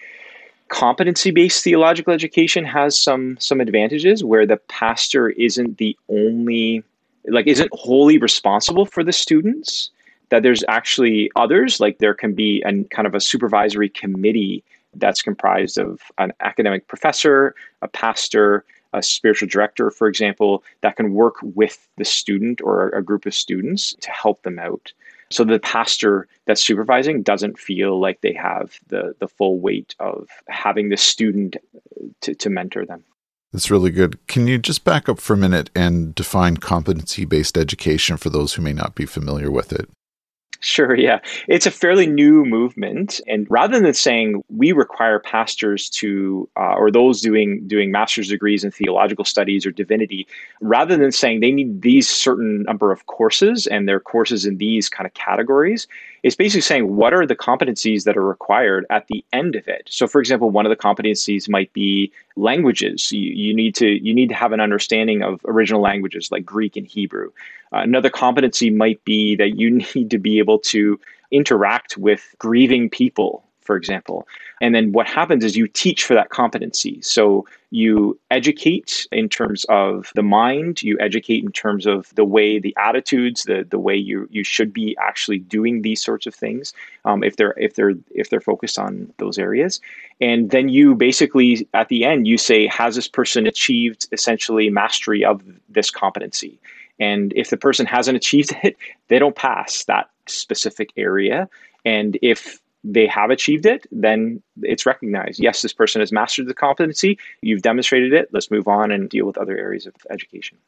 competency-based 0.70 1.64
theological 1.64 2.14
education 2.14 2.66
has 2.66 3.00
some 3.00 3.38
some 3.40 3.62
advantages 3.62 4.24
where 4.24 4.48
the 4.48 4.58
pastor 4.58 5.30
isn't 5.30 5.78
the 5.78 5.96
only 6.10 6.84
like 7.28 7.46
isn't 7.46 7.70
wholly 7.74 8.18
responsible 8.18 8.86
for 8.86 9.04
the 9.04 9.14
students 9.14 9.92
that 10.30 10.42
there's 10.42 10.64
actually 10.68 11.32
others 11.36 11.80
like 11.80 12.00
there 12.00 12.16
can 12.16 12.34
be 12.34 12.64
a 12.66 12.84
kind 12.86 13.06
of 13.06 13.14
a 13.14 13.20
supervisory 13.20 13.90
committee 13.90 14.64
that's 14.96 15.22
comprised 15.22 15.78
of 15.78 16.02
an 16.18 16.32
academic 16.40 16.88
professor, 16.88 17.54
a 17.82 17.88
pastor, 17.88 18.64
a 18.96 19.04
spiritual 19.04 19.48
director, 19.48 19.92
for 19.92 20.08
example, 20.08 20.64
that 20.82 20.96
can 20.96 21.14
work 21.14 21.36
with 21.42 21.88
the 21.98 22.06
student 22.06 22.62
or 22.62 22.90
a 22.90 23.04
group 23.04 23.26
of 23.26 23.34
students 23.34 23.94
to 24.02 24.12
help 24.12 24.42
them 24.44 24.58
out. 24.58 24.94
So 25.30 25.44
the 25.44 25.60
pastor 25.60 26.28
that's 26.46 26.64
supervising 26.64 27.24
doesn't 27.24 27.60
feel 27.60 28.00
like 28.00 28.22
they 28.22 28.34
have 28.34 28.80
the, 28.88 29.16
the 29.20 29.28
full 29.28 29.60
weight 29.60 29.96
of 30.00 30.30
having 30.48 30.90
the 30.90 30.98
student 30.98 31.58
to, 32.22 32.36
to 32.36 32.50
mentor 32.50 32.86
them. 32.86 33.04
That's 33.52 33.72
really 33.72 33.92
good. 33.92 34.26
Can 34.28 34.48
you 34.48 34.58
just 34.58 34.84
back 34.84 35.08
up 35.10 35.20
for 35.20 35.34
a 35.34 35.38
minute 35.38 35.70
and 35.76 36.14
define 36.14 36.58
competency 36.58 37.26
based 37.26 37.58
education 37.58 38.18
for 38.18 38.30
those 38.30 38.54
who 38.54 38.62
may 38.62 38.74
not 38.74 38.96
be 38.96 39.06
familiar 39.06 39.50
with 39.50 39.72
it? 39.72 39.90
Sure, 40.62 40.96
yeah. 40.96 41.20
It's 41.48 41.66
a 41.66 41.72
fairly 41.72 42.08
new 42.08 42.46
movement. 42.46 43.22
And 43.28 43.46
rather 43.50 43.80
than 43.80 43.94
saying 43.94 44.44
we 44.50 44.72
require 44.72 45.20
pastors 45.20 45.90
to, 45.92 46.50
uh, 46.58 46.76
or 46.76 46.92
those 46.92 47.22
doing, 47.22 47.68
doing 47.68 47.92
master's 47.92 48.30
degrees 48.30 48.64
in 48.64 48.72
theological 48.72 49.26
studies 49.26 49.66
or 49.66 49.72
divinity, 49.72 50.28
rather 50.62 50.98
than 50.98 51.12
saying 51.12 51.40
they 51.40 51.52
need 51.52 51.82
these 51.82 52.10
certain 52.10 52.64
number 52.64 52.92
of 52.92 53.06
courses 53.06 53.68
and 53.68 53.88
their 53.88 54.00
courses 54.00 54.46
in 54.46 54.58
these 54.58 54.90
kind 54.90 55.06
of 55.06 55.14
categories, 55.14 55.88
it's 56.26 56.36
basically 56.36 56.62
saying 56.62 56.96
what 56.96 57.14
are 57.14 57.24
the 57.28 57.36
competencies 57.36 58.04
that 58.06 58.18
are 58.18 58.26
required 58.26 58.88
at 58.90 59.06
the 59.10 59.24
end 59.32 59.56
of 59.56 59.68
it. 59.68 59.88
So, 59.92 60.08
for 60.08 60.20
example, 60.20 60.50
one 60.50 60.66
of 60.66 60.72
the 60.72 60.76
competencies 60.76 61.48
might 61.48 61.72
be 61.72 62.12
languages. 62.36 63.12
You, 63.12 63.30
you 63.32 63.54
need 63.54 63.76
to 63.76 64.04
you 64.04 64.12
need 64.12 64.30
to 64.30 64.36
have 64.36 64.52
an 64.52 64.60
understanding 64.60 65.22
of 65.22 65.40
original 65.46 65.82
languages 65.82 66.32
like 66.32 66.44
Greek 66.44 66.78
and 66.78 66.88
Hebrew. 66.88 67.32
Uh, 67.72 67.82
another 67.82 68.10
competency 68.10 68.72
might 68.72 69.06
be 69.06 69.36
that 69.36 69.56
you 69.56 69.70
need 69.96 70.10
to 70.10 70.18
be 70.18 70.40
able 70.40 70.58
to 70.74 71.00
interact 71.30 71.96
with 71.96 72.34
grieving 72.40 72.90
people 72.90 73.45
for 73.66 73.76
example. 73.76 74.28
And 74.62 74.74
then 74.74 74.92
what 74.94 75.08
happens 75.08 75.44
is 75.44 75.58
you 75.58 75.68
teach 75.68 76.04
for 76.06 76.14
that 76.14 76.30
competency. 76.30 77.02
So 77.02 77.46
you 77.72 78.18
educate 78.32 79.08
in 79.12 79.28
terms 79.28 79.66
of 79.68 80.12
the 80.16 80.24
mind, 80.24 80.82
you 80.82 80.98
educate 81.02 81.44
in 81.44 81.52
terms 81.52 81.86
of 81.86 82.14
the 82.16 82.24
way, 82.24 82.60
the 82.60 82.76
attitudes, 82.80 83.44
the 83.44 83.66
the 83.70 83.80
way 83.80 83.96
you 83.96 84.28
you 84.32 84.44
should 84.44 84.72
be 84.72 84.96
actually 85.02 85.40
doing 85.40 85.82
these 85.82 86.02
sorts 86.02 86.26
of 86.26 86.34
things. 86.34 86.74
Um, 87.04 87.24
if 87.24 87.36
they're 87.36 87.56
if 87.58 87.76
they're 87.76 87.94
if 88.12 88.30
they're 88.30 88.40
focused 88.40 88.80
on 88.80 89.12
those 89.18 89.38
areas, 89.38 89.82
and 90.22 90.52
then 90.52 90.70
you 90.70 90.96
basically 90.96 91.68
at 91.74 91.90
the 91.90 92.06
end 92.06 92.28
you 92.28 92.38
say, 92.38 92.68
has 92.68 92.96
this 92.96 93.10
person 93.10 93.46
achieved 93.46 94.08
essentially 94.14 94.70
mastery 94.70 95.26
of 95.26 95.42
this 95.68 95.90
competency? 95.90 96.58
And 97.00 97.34
if 97.36 97.50
the 97.50 97.58
person 97.58 97.86
hasn't 97.86 98.16
achieved 98.16 98.56
it, 98.64 98.78
they 99.10 99.20
don't 99.20 99.36
pass 99.36 99.84
that 99.86 100.10
specific 100.28 100.92
area. 100.96 101.50
And 101.84 102.18
if 102.22 102.60
they 102.86 103.08
have 103.08 103.32
achieved 103.32 103.66
it, 103.66 103.88
then 103.92 104.42
it's 104.62 104.86
recognized. 104.86 105.40
Yes, 105.40 105.64
this 105.64 105.74
person 105.74 106.02
has 106.02 106.12
mastered 106.12 106.48
the 106.48 106.54
competency. 106.54 107.18
You've 107.42 107.64
demonstrated 107.64 108.14
it. 108.14 108.30
Let's 108.32 108.52
move 108.52 108.68
on 108.68 108.92
and 108.92 109.10
deal 109.10 109.26
with 109.26 109.38
other 109.38 109.58
areas 109.58 109.88
of 109.88 109.96
education. 110.12 110.60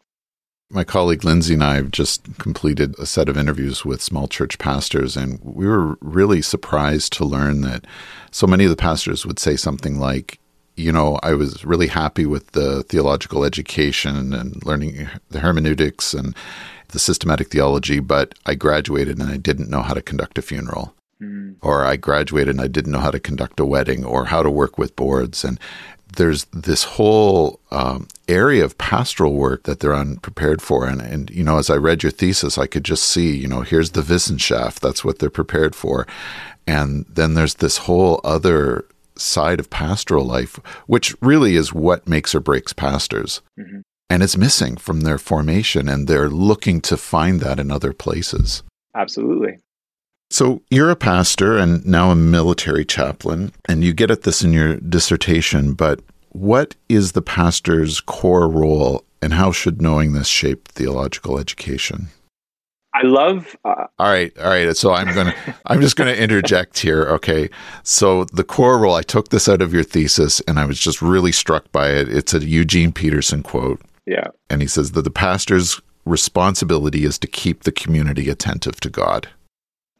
My 0.69 0.83
colleague 0.83 1.23
Lindsay 1.23 1.53
and 1.53 1.63
I 1.63 1.75
have 1.75 1.91
just 1.91 2.37
completed 2.39 2.97
a 2.99 3.05
set 3.05 3.29
of 3.29 3.37
interviews 3.37 3.85
with 3.85 4.01
small 4.01 4.27
church 4.27 4.57
pastors, 4.57 5.15
and 5.15 5.39
we 5.41 5.65
were 5.65 5.97
really 6.01 6.41
surprised 6.41 7.13
to 7.13 7.25
learn 7.25 7.61
that 7.61 7.85
so 8.31 8.47
many 8.47 8.65
of 8.65 8.69
the 8.71 8.75
pastors 8.75 9.25
would 9.25 9.39
say 9.39 9.55
something 9.55 9.97
like, 9.97 10.39
you 10.75 10.91
know, 10.91 11.19
I 11.23 11.35
was 11.35 11.63
really 11.63 11.87
happy 11.87 12.25
with 12.25 12.51
the 12.51 12.83
theological 12.83 13.45
education 13.45 14.33
and 14.33 14.65
learning 14.65 15.07
the 15.29 15.39
hermeneutics 15.39 16.13
and 16.13 16.35
the 16.89 16.99
systematic 16.99 17.49
theology, 17.49 17.99
but 17.99 18.33
I 18.45 18.55
graduated 18.55 19.19
and 19.19 19.31
I 19.31 19.37
didn't 19.37 19.69
know 19.69 19.81
how 19.81 19.93
to 19.93 20.01
conduct 20.01 20.37
a 20.37 20.41
funeral. 20.41 20.93
Mm. 21.21 21.55
Or 21.61 21.85
I 21.85 21.95
graduated 21.95 22.55
and 22.55 22.61
I 22.61 22.67
didn't 22.67 22.91
know 22.91 22.99
how 22.99 23.11
to 23.11 23.19
conduct 23.19 23.59
a 23.59 23.65
wedding 23.65 24.05
or 24.05 24.25
how 24.25 24.43
to 24.43 24.49
work 24.49 24.77
with 24.77 24.95
boards. 24.95 25.43
And 25.43 25.59
there's 26.15 26.45
this 26.45 26.83
whole 26.83 27.59
um, 27.71 28.07
area 28.27 28.63
of 28.63 28.77
pastoral 28.77 29.33
work 29.33 29.63
that 29.63 29.79
they're 29.79 29.95
unprepared 29.95 30.61
for. 30.61 30.87
And, 30.87 31.01
and, 31.01 31.29
you 31.29 31.43
know, 31.43 31.57
as 31.57 31.69
I 31.69 31.75
read 31.75 32.03
your 32.03 32.11
thesis, 32.11 32.57
I 32.57 32.67
could 32.67 32.85
just 32.85 33.05
see, 33.05 33.35
you 33.35 33.47
know, 33.47 33.61
here's 33.61 33.91
the 33.91 34.01
Wissenschaft, 34.01 34.79
that's 34.79 35.03
what 35.03 35.19
they're 35.19 35.29
prepared 35.29 35.75
for. 35.75 36.07
And 36.65 37.05
then 37.09 37.33
there's 37.33 37.55
this 37.55 37.77
whole 37.77 38.21
other 38.23 38.85
side 39.15 39.59
of 39.59 39.69
pastoral 39.69 40.25
life, 40.25 40.57
which 40.85 41.15
really 41.21 41.55
is 41.55 41.73
what 41.73 42.07
makes 42.07 42.35
or 42.35 42.39
breaks 42.39 42.73
pastors. 42.73 43.41
Mm-hmm. 43.59 43.79
And 44.09 44.23
it's 44.23 44.37
missing 44.37 44.77
from 44.77 45.01
their 45.01 45.17
formation, 45.17 45.89
and 45.89 46.07
they're 46.07 46.29
looking 46.29 46.79
to 46.81 46.95
find 46.95 47.41
that 47.41 47.59
in 47.59 47.71
other 47.71 47.91
places. 47.91 48.63
Absolutely. 48.95 49.57
So 50.29 50.61
you're 50.69 50.91
a 50.91 50.95
pastor 50.95 51.57
and 51.57 51.85
now 51.85 52.11
a 52.11 52.15
military 52.15 52.85
chaplain, 52.85 53.51
and 53.65 53.83
you 53.83 53.93
get 53.93 54.11
at 54.11 54.23
this 54.23 54.41
in 54.41 54.51
your 54.51 54.77
dissertation, 54.77 55.73
but 55.73 56.01
what 56.29 56.75
is 56.89 57.13
the 57.13 57.21
pastor's 57.21 58.01
core 58.01 58.49
role, 58.49 59.03
and 59.21 59.33
how 59.33 59.51
should 59.51 59.81
knowing 59.81 60.13
this 60.13 60.27
shape 60.27 60.67
theological 60.67 61.39
education? 61.39 62.07
I 62.93 63.03
love. 63.03 63.55
Uh, 63.63 63.85
all 63.99 64.09
right, 64.09 64.35
all 64.39 64.49
right. 64.49 64.75
So 64.75 64.93
I'm 64.93 65.13
gonna, 65.13 65.35
I'm 65.65 65.81
just 65.81 65.95
gonna 65.95 66.13
interject 66.13 66.79
here. 66.79 67.03
Okay. 67.05 67.49
So 67.83 68.25
the 68.25 68.43
core 68.43 68.79
role, 68.79 68.95
I 68.95 69.03
took 69.03 69.29
this 69.29 69.47
out 69.47 69.61
of 69.61 69.73
your 69.73 69.83
thesis, 69.83 70.41
and 70.41 70.59
I 70.59 70.65
was 70.65 70.79
just 70.79 71.01
really 71.01 71.31
struck 71.31 71.71
by 71.71 71.89
it. 71.89 72.09
It's 72.09 72.33
a 72.33 72.43
Eugene 72.45 72.91
Peterson 72.91 73.43
quote. 73.43 73.81
Yeah. 74.05 74.27
And 74.49 74.61
he 74.61 74.67
says 74.67 74.93
that 74.93 75.03
the 75.03 75.11
pastor's 75.11 75.79
responsibility 76.05 77.03
is 77.03 77.19
to 77.19 77.27
keep 77.27 77.63
the 77.63 77.71
community 77.71 78.29
attentive 78.29 78.79
to 78.79 78.89
God. 78.89 79.27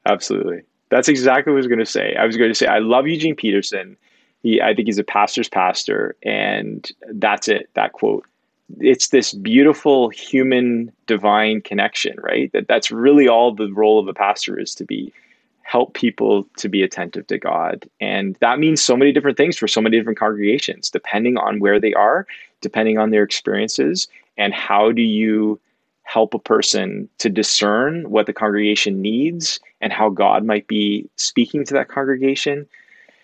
Absolutely. 0.07 0.61
That's 0.89 1.09
exactly 1.09 1.51
what 1.51 1.57
I 1.57 1.59
was 1.59 1.67
going 1.67 1.79
to 1.79 1.85
say. 1.85 2.15
I 2.15 2.25
was 2.25 2.37
going 2.37 2.49
to 2.49 2.55
say 2.55 2.67
I 2.67 2.79
love 2.79 3.07
Eugene 3.07 3.35
Peterson. 3.35 3.97
He, 4.41 4.61
I 4.61 4.73
think 4.73 4.87
he's 4.87 4.99
a 4.99 5.03
pastor's 5.03 5.49
pastor, 5.49 6.15
and 6.23 6.89
that's 7.13 7.47
it. 7.47 7.69
That 7.73 7.93
quote 7.93 8.25
it's 8.79 9.09
this 9.09 9.33
beautiful 9.33 10.09
human 10.09 10.91
divine 11.05 11.61
connection, 11.61 12.15
right? 12.19 12.51
That 12.53 12.67
that's 12.67 12.91
really 12.91 13.27
all 13.27 13.53
the 13.53 13.71
role 13.71 13.99
of 13.99 14.07
a 14.07 14.13
pastor 14.13 14.59
is 14.59 14.75
to 14.75 14.83
be 14.83 15.13
help 15.61 15.93
people 15.93 16.47
to 16.57 16.69
be 16.69 16.81
attentive 16.81 17.27
to 17.27 17.37
God. 17.37 17.89
And 17.99 18.37
that 18.39 18.59
means 18.59 18.81
so 18.81 18.95
many 18.95 19.11
different 19.11 19.37
things 19.37 19.57
for 19.57 19.67
so 19.67 19.81
many 19.81 19.97
different 19.97 20.19
congregations, 20.19 20.89
depending 20.89 21.37
on 21.37 21.59
where 21.59 21.79
they 21.79 21.93
are, 21.93 22.25
depending 22.61 22.97
on 22.97 23.09
their 23.09 23.23
experiences, 23.23 24.07
and 24.37 24.53
how 24.53 24.91
do 24.91 25.01
you 25.01 25.59
help 26.07 26.33
a 26.33 26.39
person 26.39 27.09
to 27.17 27.29
discern 27.29 28.09
what 28.09 28.27
the 28.27 28.33
congregation 28.33 29.01
needs 29.01 29.59
and 29.81 29.91
how 29.91 30.09
God 30.09 30.45
might 30.45 30.65
be 30.65 31.09
speaking 31.17 31.65
to 31.65 31.73
that 31.73 31.89
congregation. 31.89 32.65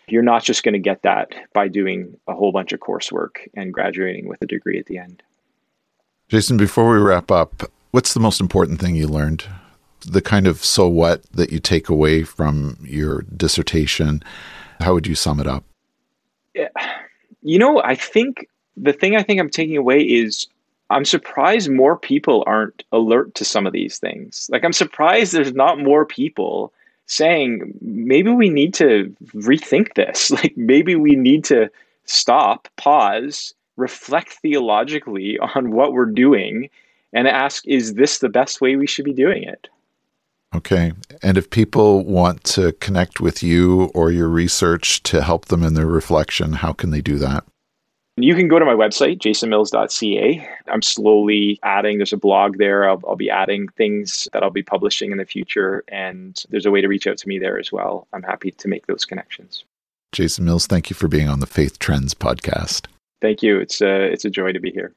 You're 0.09 0.21
not 0.21 0.43
just 0.43 0.63
going 0.63 0.73
to 0.73 0.79
get 0.79 1.01
that 1.03 1.33
by 1.53 1.69
doing 1.69 2.17
a 2.27 2.35
whole 2.35 2.51
bunch 2.51 2.73
of 2.73 2.81
coursework 2.81 3.37
and 3.55 3.73
graduating 3.73 4.27
with 4.27 4.41
a 4.41 4.45
degree 4.45 4.77
at 4.77 4.87
the 4.87 4.97
end. 4.97 5.23
Jason, 6.27 6.57
before 6.57 6.91
we 6.91 6.97
wrap 6.97 7.31
up, 7.31 7.71
what's 7.91 8.13
the 8.13 8.19
most 8.19 8.41
important 8.41 8.81
thing 8.81 8.95
you 8.95 9.07
learned? 9.07 9.45
The 10.05 10.21
kind 10.21 10.45
of 10.45 10.63
so 10.65 10.85
what 10.89 11.23
that 11.31 11.53
you 11.53 11.59
take 11.59 11.87
away 11.87 12.23
from 12.23 12.77
your 12.81 13.21
dissertation, 13.21 14.21
how 14.81 14.93
would 14.93 15.07
you 15.07 15.15
sum 15.15 15.39
it 15.39 15.47
up? 15.47 15.63
You 17.41 17.59
know, 17.59 17.81
I 17.81 17.95
think 17.95 18.49
the 18.75 18.91
thing 18.91 19.15
I 19.15 19.23
think 19.23 19.39
I'm 19.39 19.49
taking 19.49 19.77
away 19.77 20.01
is 20.01 20.47
I'm 20.93 21.05
surprised 21.05 21.69
more 21.69 21.97
people 21.97 22.43
aren't 22.45 22.83
alert 22.91 23.33
to 23.35 23.45
some 23.45 23.65
of 23.65 23.73
these 23.73 23.97
things. 23.97 24.47
Like, 24.51 24.63
I'm 24.63 24.73
surprised 24.73 25.33
there's 25.33 25.53
not 25.53 25.79
more 25.79 26.05
people 26.05 26.71
saying, 27.07 27.73
maybe 27.81 28.31
we 28.31 28.49
need 28.49 28.73
to 28.75 29.13
rethink 29.33 29.95
this. 29.95 30.31
Like, 30.43 30.55
maybe 30.55 30.95
we 30.95 31.15
need 31.15 31.43
to 31.45 31.69
stop, 32.05 32.67
pause, 32.77 33.53
reflect 33.75 34.33
theologically 34.33 35.39
on 35.39 35.71
what 35.71 35.93
we're 35.93 36.05
doing 36.05 36.69
and 37.11 37.27
ask, 37.27 37.67
is 37.67 37.95
this 37.95 38.19
the 38.19 38.29
best 38.29 38.61
way 38.61 38.75
we 38.75 38.87
should 38.87 39.05
be 39.05 39.13
doing 39.13 39.43
it? 39.43 39.67
Okay. 40.55 40.93
And 41.23 41.37
if 41.37 41.49
people 41.49 42.05
want 42.05 42.43
to 42.45 42.73
connect 42.73 43.19
with 43.19 43.41
you 43.41 43.85
or 43.95 44.11
your 44.11 44.29
research 44.29 45.01
to 45.03 45.23
help 45.23 45.45
them 45.45 45.63
in 45.63 45.73
their 45.73 45.87
reflection, 45.87 46.53
how 46.53 46.73
can 46.73 46.91
they 46.91 47.01
do 47.01 47.17
that? 47.17 47.43
You 48.17 48.35
can 48.35 48.47
go 48.47 48.59
to 48.59 48.65
my 48.65 48.73
website, 48.73 49.17
jasonmills.ca. 49.17 50.47
I'm 50.67 50.83
slowly 50.83 51.59
adding, 51.63 51.97
there's 51.97 52.13
a 52.13 52.17
blog 52.17 52.59
there. 52.59 52.87
I'll, 52.87 53.01
I'll, 53.07 53.15
be 53.15 53.31
adding 53.31 53.69
things 53.69 54.27
that 54.33 54.43
I'll 54.43 54.51
be 54.51 54.61
publishing 54.61 55.11
in 55.11 55.17
the 55.17 55.25
future. 55.25 55.83
And 55.87 56.41
there's 56.49 56.67
a 56.67 56.71
way 56.71 56.81
to 56.81 56.87
reach 56.87 57.07
out 57.07 57.17
to 57.17 57.27
me 57.27 57.39
there 57.39 57.57
as 57.57 57.71
well. 57.71 58.07
I'm 58.13 58.21
happy 58.21 58.51
to 58.51 58.67
make 58.67 58.85
those 58.85 59.03
connections. 59.03 59.65
Jason 60.11 60.45
Mills, 60.45 60.67
thank 60.67 60.91
you 60.91 60.95
for 60.95 61.07
being 61.07 61.27
on 61.27 61.39
the 61.39 61.47
Faith 61.47 61.79
Trends 61.79 62.13
podcast. 62.13 62.85
Thank 63.19 63.41
you. 63.41 63.59
It's 63.59 63.81
a, 63.81 64.03
it's 64.03 64.25
a 64.25 64.29
joy 64.29 64.51
to 64.51 64.59
be 64.59 64.69
here. 64.69 64.93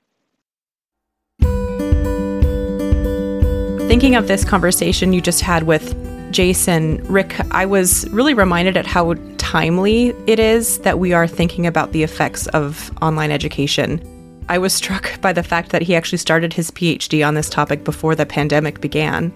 Thinking 3.88 4.14
of 4.14 4.28
this 4.28 4.44
conversation 4.44 5.14
you 5.14 5.22
just 5.22 5.40
had 5.40 5.62
with 5.62 5.96
Jason, 6.32 7.02
Rick, 7.04 7.40
I 7.50 7.64
was 7.64 8.06
really 8.10 8.34
reminded 8.34 8.76
at 8.76 8.84
how 8.84 9.14
timely 9.46 10.08
it 10.26 10.40
is 10.40 10.78
that 10.78 10.98
we 10.98 11.12
are 11.12 11.28
thinking 11.28 11.68
about 11.68 11.92
the 11.92 12.02
effects 12.02 12.48
of 12.48 12.90
online 13.00 13.30
education. 13.30 14.02
I 14.48 14.58
was 14.58 14.72
struck 14.74 15.20
by 15.20 15.32
the 15.32 15.44
fact 15.44 15.70
that 15.70 15.82
he 15.82 15.94
actually 15.94 16.18
started 16.18 16.52
his 16.52 16.72
PhD 16.72 17.24
on 17.24 17.34
this 17.34 17.48
topic 17.48 17.84
before 17.84 18.16
the 18.16 18.26
pandemic 18.26 18.80
began. 18.80 19.32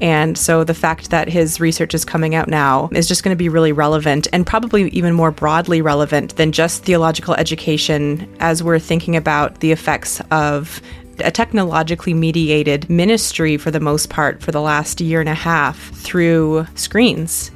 And 0.00 0.36
so 0.36 0.64
the 0.64 0.74
fact 0.74 1.10
that 1.10 1.28
his 1.28 1.60
research 1.60 1.94
is 1.94 2.04
coming 2.04 2.34
out 2.34 2.48
now 2.48 2.88
is 2.92 3.06
just 3.06 3.22
going 3.22 3.36
to 3.36 3.38
be 3.38 3.48
really 3.48 3.70
relevant 3.70 4.26
and 4.32 4.44
probably 4.44 4.88
even 4.88 5.14
more 5.14 5.30
broadly 5.30 5.80
relevant 5.80 6.34
than 6.34 6.50
just 6.50 6.82
theological 6.82 7.34
education 7.34 8.28
as 8.40 8.64
we're 8.64 8.80
thinking 8.80 9.14
about 9.14 9.60
the 9.60 9.70
effects 9.70 10.20
of 10.32 10.82
a 11.20 11.30
technologically 11.30 12.14
mediated 12.14 12.90
ministry 12.90 13.56
for 13.56 13.70
the 13.70 13.80
most 13.80 14.10
part 14.10 14.42
for 14.42 14.50
the 14.50 14.60
last 14.60 15.00
year 15.00 15.20
and 15.20 15.28
a 15.28 15.34
half 15.34 15.92
through 15.92 16.66
screens. 16.74 17.52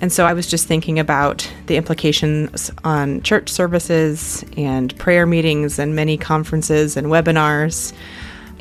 And 0.00 0.12
so 0.12 0.26
I 0.26 0.34
was 0.34 0.46
just 0.46 0.66
thinking 0.66 0.98
about 0.98 1.50
the 1.66 1.76
implications 1.76 2.70
on 2.84 3.22
church 3.22 3.48
services 3.48 4.44
and 4.56 4.96
prayer 4.98 5.26
meetings 5.26 5.78
and 5.78 5.96
many 5.96 6.16
conferences 6.16 6.96
and 6.96 7.06
webinars 7.06 7.94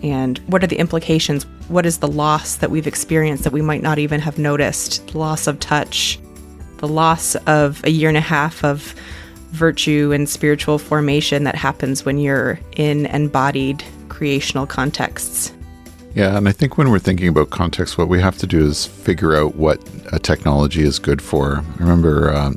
and 0.06 0.38
what 0.48 0.64
are 0.64 0.68
the 0.68 0.78
implications? 0.78 1.46
What 1.68 1.86
is 1.86 1.98
the 1.98 2.08
loss 2.08 2.58
that 2.58 2.70
we've 2.70 2.86
experienced 2.86 3.44
that 3.44 3.54
we 3.54 3.64
might 3.64 3.82
not 3.82 3.98
even 3.98 4.22
have 4.22 4.38
noticed? 4.38 5.08
The 5.08 5.18
loss 5.18 5.48
of 5.48 5.60
touch, 5.60 6.20
the 6.78 6.88
loss 6.88 7.34
of 7.48 7.84
a 7.84 7.90
year 7.90 8.10
and 8.10 8.18
a 8.18 8.22
half 8.22 8.64
of 8.64 8.94
virtue 9.52 10.12
and 10.14 10.30
spiritual 10.30 10.78
formation 10.78 11.44
that 11.46 11.56
happens 11.56 12.06
when 12.06 12.20
you're 12.20 12.60
in 12.76 13.08
embodied 13.08 13.84
creational 14.10 14.68
contexts. 14.68 15.55
Yeah, 16.16 16.38
and 16.38 16.48
I 16.48 16.54
think 16.54 16.78
when 16.78 16.90
we're 16.92 17.00
thinking 17.00 17.28
about 17.28 17.50
context, 17.50 17.98
what 17.98 18.08
we 18.08 18.22
have 18.22 18.38
to 18.38 18.48
do 18.48 18.66
is 18.66 18.86
figure 18.86 19.36
out 19.36 19.56
what 19.56 19.82
a 20.14 20.18
technology 20.18 20.82
is 20.82 20.98
good 20.98 21.22
for. 21.22 21.58
I 21.58 21.78
remember 21.78 22.32
uh, 22.32 22.54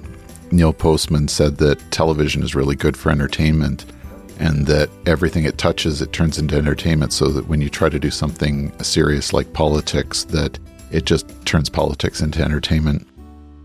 Neil 0.52 0.72
Postman 0.72 1.26
said 1.26 1.58
that 1.58 1.78
television 1.90 2.44
is 2.44 2.54
really 2.54 2.76
good 2.76 2.96
for 2.96 3.10
entertainment 3.10 3.84
and 4.38 4.66
that 4.66 4.88
everything 5.06 5.44
it 5.44 5.58
touches 5.58 6.00
it 6.00 6.12
turns 6.12 6.38
into 6.38 6.56
entertainment 6.56 7.12
so 7.12 7.28
that 7.28 7.48
when 7.48 7.60
you 7.60 7.68
try 7.68 7.88
to 7.88 7.98
do 7.98 8.10
something 8.10 8.72
serious 8.80 9.32
like 9.32 9.52
politics 9.52 10.24
that 10.24 10.58
it 10.92 11.04
just 11.04 11.28
turns 11.44 11.68
politics 11.68 12.20
into 12.20 12.40
entertainment 12.42 13.04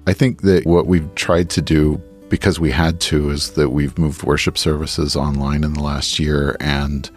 i 0.07 0.13
think 0.13 0.41
that 0.41 0.65
what 0.65 0.87
we've 0.87 1.13
tried 1.15 1.49
to 1.49 1.61
do 1.61 2.01
because 2.27 2.59
we 2.59 2.71
had 2.71 2.99
to 2.99 3.29
is 3.29 3.51
that 3.51 3.69
we've 3.69 3.97
moved 3.99 4.23
worship 4.23 4.57
services 4.57 5.15
online 5.15 5.63
in 5.63 5.73
the 5.73 5.83
last 5.83 6.17
year 6.17 6.57
and 6.59 7.11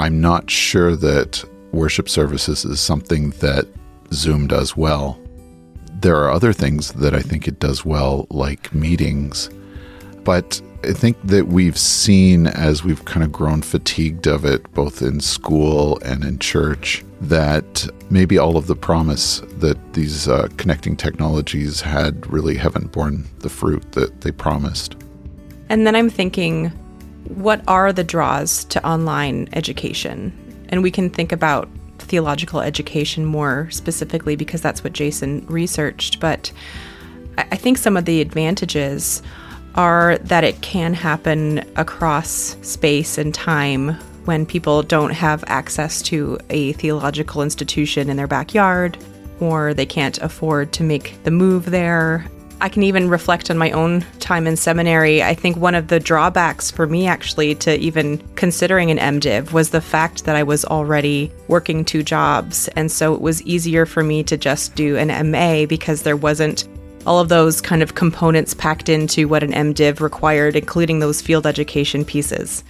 i'm 0.00 0.20
not 0.20 0.50
sure 0.50 0.96
that 0.96 1.44
worship 1.74 2.08
services 2.08 2.64
is 2.64 2.80
something 2.80 3.30
that 3.30 3.66
zoom 4.12 4.46
does 4.46 4.76
well 4.76 5.18
there 6.00 6.16
are 6.16 6.30
other 6.30 6.52
things 6.52 6.92
that 6.92 7.14
i 7.14 7.20
think 7.20 7.48
it 7.48 7.58
does 7.58 7.84
well 7.84 8.26
like 8.30 8.72
meetings 8.74 9.50
but 10.24 10.60
I 10.82 10.92
think 10.92 11.16
that 11.24 11.48
we've 11.48 11.78
seen 11.78 12.46
as 12.46 12.84
we've 12.84 13.04
kind 13.04 13.24
of 13.24 13.32
grown 13.32 13.62
fatigued 13.62 14.26
of 14.26 14.44
it, 14.44 14.70
both 14.72 15.00
in 15.00 15.20
school 15.20 15.98
and 16.04 16.24
in 16.24 16.38
church, 16.38 17.04
that 17.22 17.86
maybe 18.10 18.36
all 18.36 18.56
of 18.56 18.66
the 18.66 18.76
promise 18.76 19.40
that 19.58 19.94
these 19.94 20.28
uh, 20.28 20.48
connecting 20.56 20.96
technologies 20.96 21.80
had 21.80 22.26
really 22.30 22.56
haven't 22.56 22.92
borne 22.92 23.24
the 23.38 23.48
fruit 23.48 23.92
that 23.92 24.22
they 24.22 24.30
promised. 24.30 24.96
And 25.68 25.86
then 25.86 25.96
I'm 25.96 26.10
thinking, 26.10 26.68
what 27.28 27.62
are 27.66 27.92
the 27.92 28.04
draws 28.04 28.64
to 28.66 28.86
online 28.86 29.48
education? 29.54 30.32
And 30.74 30.82
we 30.82 30.90
can 30.90 31.08
think 31.08 31.30
about 31.30 31.68
theological 31.98 32.60
education 32.60 33.24
more 33.24 33.70
specifically 33.70 34.34
because 34.34 34.60
that's 34.60 34.82
what 34.82 34.92
Jason 34.92 35.46
researched. 35.46 36.18
But 36.18 36.50
I 37.38 37.54
think 37.54 37.78
some 37.78 37.96
of 37.96 38.06
the 38.06 38.20
advantages 38.20 39.22
are 39.76 40.18
that 40.18 40.42
it 40.42 40.60
can 40.62 40.92
happen 40.92 41.60
across 41.76 42.56
space 42.62 43.18
and 43.18 43.32
time 43.32 43.90
when 44.24 44.44
people 44.46 44.82
don't 44.82 45.12
have 45.12 45.44
access 45.46 46.02
to 46.02 46.40
a 46.50 46.72
theological 46.72 47.40
institution 47.40 48.10
in 48.10 48.16
their 48.16 48.26
backyard 48.26 48.98
or 49.38 49.74
they 49.74 49.86
can't 49.86 50.18
afford 50.22 50.72
to 50.72 50.82
make 50.82 51.22
the 51.22 51.30
move 51.30 51.66
there. 51.66 52.26
I 52.60 52.68
can 52.68 52.82
even 52.82 53.08
reflect 53.08 53.50
on 53.50 53.58
my 53.58 53.70
own 53.72 54.06
time 54.20 54.46
in 54.46 54.56
seminary. 54.56 55.22
I 55.22 55.34
think 55.34 55.56
one 55.56 55.74
of 55.74 55.88
the 55.88 56.00
drawbacks 56.00 56.70
for 56.70 56.86
me 56.86 57.06
actually 57.06 57.54
to 57.56 57.76
even 57.78 58.18
considering 58.36 58.90
an 58.90 58.98
MDiv 58.98 59.52
was 59.52 59.70
the 59.70 59.80
fact 59.80 60.24
that 60.24 60.36
I 60.36 60.42
was 60.42 60.64
already 60.64 61.30
working 61.48 61.84
two 61.84 62.02
jobs. 62.02 62.68
And 62.68 62.90
so 62.90 63.14
it 63.14 63.20
was 63.20 63.42
easier 63.42 63.86
for 63.86 64.02
me 64.02 64.22
to 64.24 64.36
just 64.36 64.74
do 64.74 64.96
an 64.96 65.30
MA 65.30 65.66
because 65.66 66.02
there 66.02 66.16
wasn't 66.16 66.66
all 67.06 67.20
of 67.20 67.28
those 67.28 67.60
kind 67.60 67.82
of 67.82 67.94
components 67.94 68.54
packed 68.54 68.88
into 68.88 69.28
what 69.28 69.42
an 69.42 69.52
MDiv 69.52 70.00
required, 70.00 70.56
including 70.56 71.00
those 71.00 71.20
field 71.20 71.46
education 71.46 72.04
pieces. 72.04 72.64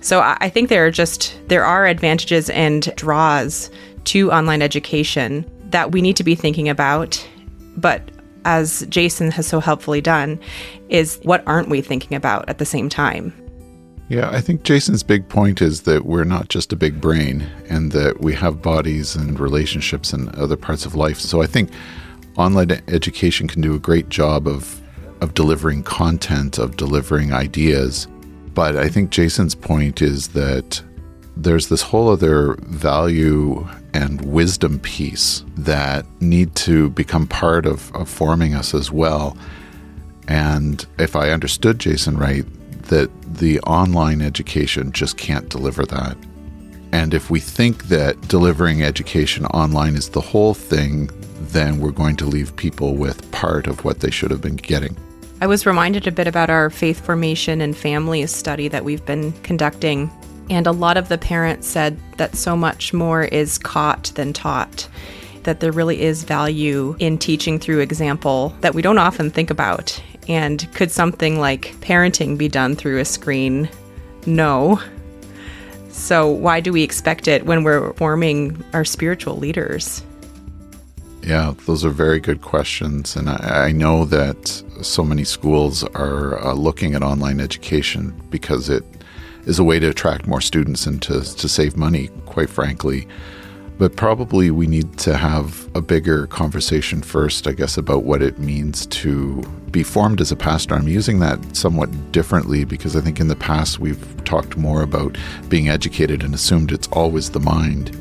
So 0.00 0.20
I 0.20 0.48
think 0.48 0.68
there 0.68 0.86
are 0.86 0.90
just 0.90 1.38
there 1.48 1.64
are 1.64 1.86
advantages 1.86 2.48
and 2.50 2.94
draws 2.96 3.70
to 4.04 4.30
online 4.30 4.62
education 4.62 5.50
that 5.70 5.92
we 5.92 6.00
need 6.00 6.16
to 6.16 6.24
be 6.24 6.34
thinking 6.34 6.68
about. 6.68 7.26
But 7.76 8.08
as 8.46 8.86
Jason 8.88 9.30
has 9.32 9.46
so 9.46 9.60
helpfully 9.60 10.00
done, 10.00 10.40
is 10.88 11.20
what 11.24 11.46
aren't 11.46 11.68
we 11.68 11.82
thinking 11.82 12.16
about 12.16 12.48
at 12.48 12.58
the 12.58 12.64
same 12.64 12.88
time? 12.88 13.34
Yeah, 14.08 14.30
I 14.30 14.40
think 14.40 14.62
Jason's 14.62 15.02
big 15.02 15.28
point 15.28 15.60
is 15.60 15.82
that 15.82 16.06
we're 16.06 16.24
not 16.24 16.48
just 16.48 16.72
a 16.72 16.76
big 16.76 17.00
brain 17.00 17.44
and 17.68 17.90
that 17.90 18.20
we 18.20 18.32
have 18.34 18.62
bodies 18.62 19.16
and 19.16 19.38
relationships 19.40 20.12
and 20.12 20.32
other 20.36 20.56
parts 20.56 20.86
of 20.86 20.94
life. 20.94 21.18
So 21.18 21.42
I 21.42 21.46
think 21.46 21.70
online 22.36 22.70
education 22.86 23.48
can 23.48 23.62
do 23.62 23.74
a 23.74 23.80
great 23.80 24.08
job 24.08 24.46
of 24.46 24.80
of 25.22 25.32
delivering 25.32 25.82
content, 25.82 26.58
of 26.58 26.76
delivering 26.76 27.32
ideas. 27.32 28.06
But 28.52 28.76
I 28.76 28.88
think 28.88 29.10
Jason's 29.10 29.54
point 29.54 30.02
is 30.02 30.28
that 30.28 30.82
there's 31.36 31.68
this 31.68 31.82
whole 31.82 32.10
other 32.10 32.56
value 32.62 33.66
and 33.96 34.20
wisdom 34.20 34.78
piece 34.80 35.42
that 35.56 36.04
need 36.20 36.54
to 36.54 36.90
become 36.90 37.26
part 37.26 37.64
of, 37.64 37.94
of 37.96 38.08
forming 38.08 38.54
us 38.54 38.74
as 38.74 38.92
well. 38.92 39.36
And 40.28 40.84
if 40.98 41.16
I 41.16 41.30
understood 41.30 41.78
Jason 41.78 42.18
right, 42.18 42.44
that 42.84 43.10
the 43.22 43.58
online 43.60 44.20
education 44.20 44.92
just 44.92 45.16
can't 45.16 45.48
deliver 45.48 45.86
that. 45.86 46.16
And 46.92 47.14
if 47.14 47.30
we 47.30 47.40
think 47.40 47.84
that 47.84 48.20
delivering 48.28 48.82
education 48.82 49.46
online 49.46 49.96
is 49.96 50.10
the 50.10 50.20
whole 50.20 50.52
thing, 50.54 51.08
then 51.52 51.78
we're 51.78 51.90
going 51.90 52.16
to 52.16 52.26
leave 52.26 52.54
people 52.56 52.96
with 52.96 53.30
part 53.32 53.66
of 53.66 53.82
what 53.84 54.00
they 54.00 54.10
should 54.10 54.30
have 54.30 54.42
been 54.42 54.56
getting. 54.56 54.94
I 55.40 55.46
was 55.46 55.64
reminded 55.64 56.06
a 56.06 56.12
bit 56.12 56.26
about 56.26 56.50
our 56.50 56.68
faith 56.68 57.04
formation 57.04 57.60
and 57.62 57.74
families 57.74 58.30
study 58.30 58.68
that 58.68 58.84
we've 58.84 59.04
been 59.04 59.32
conducting. 59.42 60.10
And 60.48 60.66
a 60.66 60.72
lot 60.72 60.96
of 60.96 61.08
the 61.08 61.18
parents 61.18 61.66
said 61.66 61.98
that 62.18 62.36
so 62.36 62.56
much 62.56 62.92
more 62.92 63.24
is 63.24 63.58
caught 63.58 64.12
than 64.14 64.32
taught, 64.32 64.88
that 65.42 65.60
there 65.60 65.72
really 65.72 66.02
is 66.02 66.24
value 66.24 66.96
in 66.98 67.18
teaching 67.18 67.58
through 67.58 67.80
example 67.80 68.54
that 68.60 68.74
we 68.74 68.82
don't 68.82 68.98
often 68.98 69.30
think 69.30 69.50
about. 69.50 70.00
And 70.28 70.72
could 70.74 70.90
something 70.90 71.38
like 71.38 71.74
parenting 71.80 72.38
be 72.38 72.48
done 72.48 72.76
through 72.76 72.98
a 73.00 73.04
screen? 73.04 73.68
No. 74.24 74.80
So, 75.90 76.28
why 76.28 76.60
do 76.60 76.72
we 76.72 76.82
expect 76.82 77.26
it 77.26 77.46
when 77.46 77.64
we're 77.64 77.92
forming 77.94 78.62
our 78.72 78.84
spiritual 78.84 79.36
leaders? 79.36 80.04
Yeah, 81.22 81.54
those 81.66 81.84
are 81.84 81.90
very 81.90 82.20
good 82.20 82.42
questions. 82.42 83.16
And 83.16 83.28
I, 83.28 83.66
I 83.68 83.72
know 83.72 84.04
that 84.04 84.62
so 84.82 85.02
many 85.02 85.24
schools 85.24 85.82
are 85.82 86.38
uh, 86.44 86.52
looking 86.54 86.94
at 86.94 87.02
online 87.02 87.40
education 87.40 88.14
because 88.30 88.68
it 88.68 88.84
is 89.46 89.58
a 89.58 89.64
way 89.64 89.78
to 89.78 89.88
attract 89.88 90.26
more 90.26 90.40
students 90.40 90.86
and 90.86 91.00
to, 91.02 91.22
to 91.22 91.48
save 91.48 91.76
money, 91.76 92.10
quite 92.26 92.50
frankly. 92.50 93.08
But 93.78 93.96
probably 93.96 94.50
we 94.50 94.66
need 94.66 94.98
to 95.00 95.16
have 95.16 95.68
a 95.76 95.82
bigger 95.82 96.26
conversation 96.26 97.02
first, 97.02 97.46
I 97.46 97.52
guess, 97.52 97.76
about 97.76 98.04
what 98.04 98.22
it 98.22 98.38
means 98.38 98.86
to 98.86 99.42
be 99.70 99.82
formed 99.82 100.20
as 100.20 100.32
a 100.32 100.36
pastor. 100.36 100.74
I'm 100.74 100.88
using 100.88 101.20
that 101.20 101.54
somewhat 101.54 101.90
differently 102.10 102.64
because 102.64 102.96
I 102.96 103.02
think 103.02 103.20
in 103.20 103.28
the 103.28 103.36
past 103.36 103.78
we've 103.78 104.24
talked 104.24 104.56
more 104.56 104.82
about 104.82 105.16
being 105.48 105.68
educated 105.68 106.22
and 106.22 106.34
assumed 106.34 106.72
it's 106.72 106.88
always 106.88 107.30
the 107.30 107.40
mind. 107.40 107.96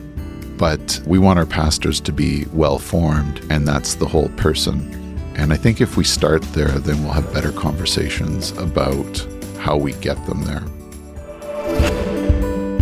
But 0.58 1.02
we 1.06 1.20
want 1.20 1.40
our 1.40 1.46
pastors 1.46 2.00
to 2.02 2.14
be 2.14 2.46
well 2.54 2.80
formed, 2.80 3.46
and 3.50 3.68
that's 3.68 3.96
the 3.96 4.08
whole 4.08 4.30
person. 4.30 4.94
And 5.36 5.52
I 5.52 5.58
think 5.58 5.82
if 5.82 5.98
we 5.98 6.06
start 6.06 6.42
there, 6.54 6.70
then 6.70 7.04
we'll 7.04 7.12
have 7.12 7.34
better 7.34 7.52
conversations 7.52 8.52
about 8.52 9.28
how 9.60 9.76
we 9.76 9.92
get 9.94 10.26
them 10.26 10.44
there. 10.46 10.64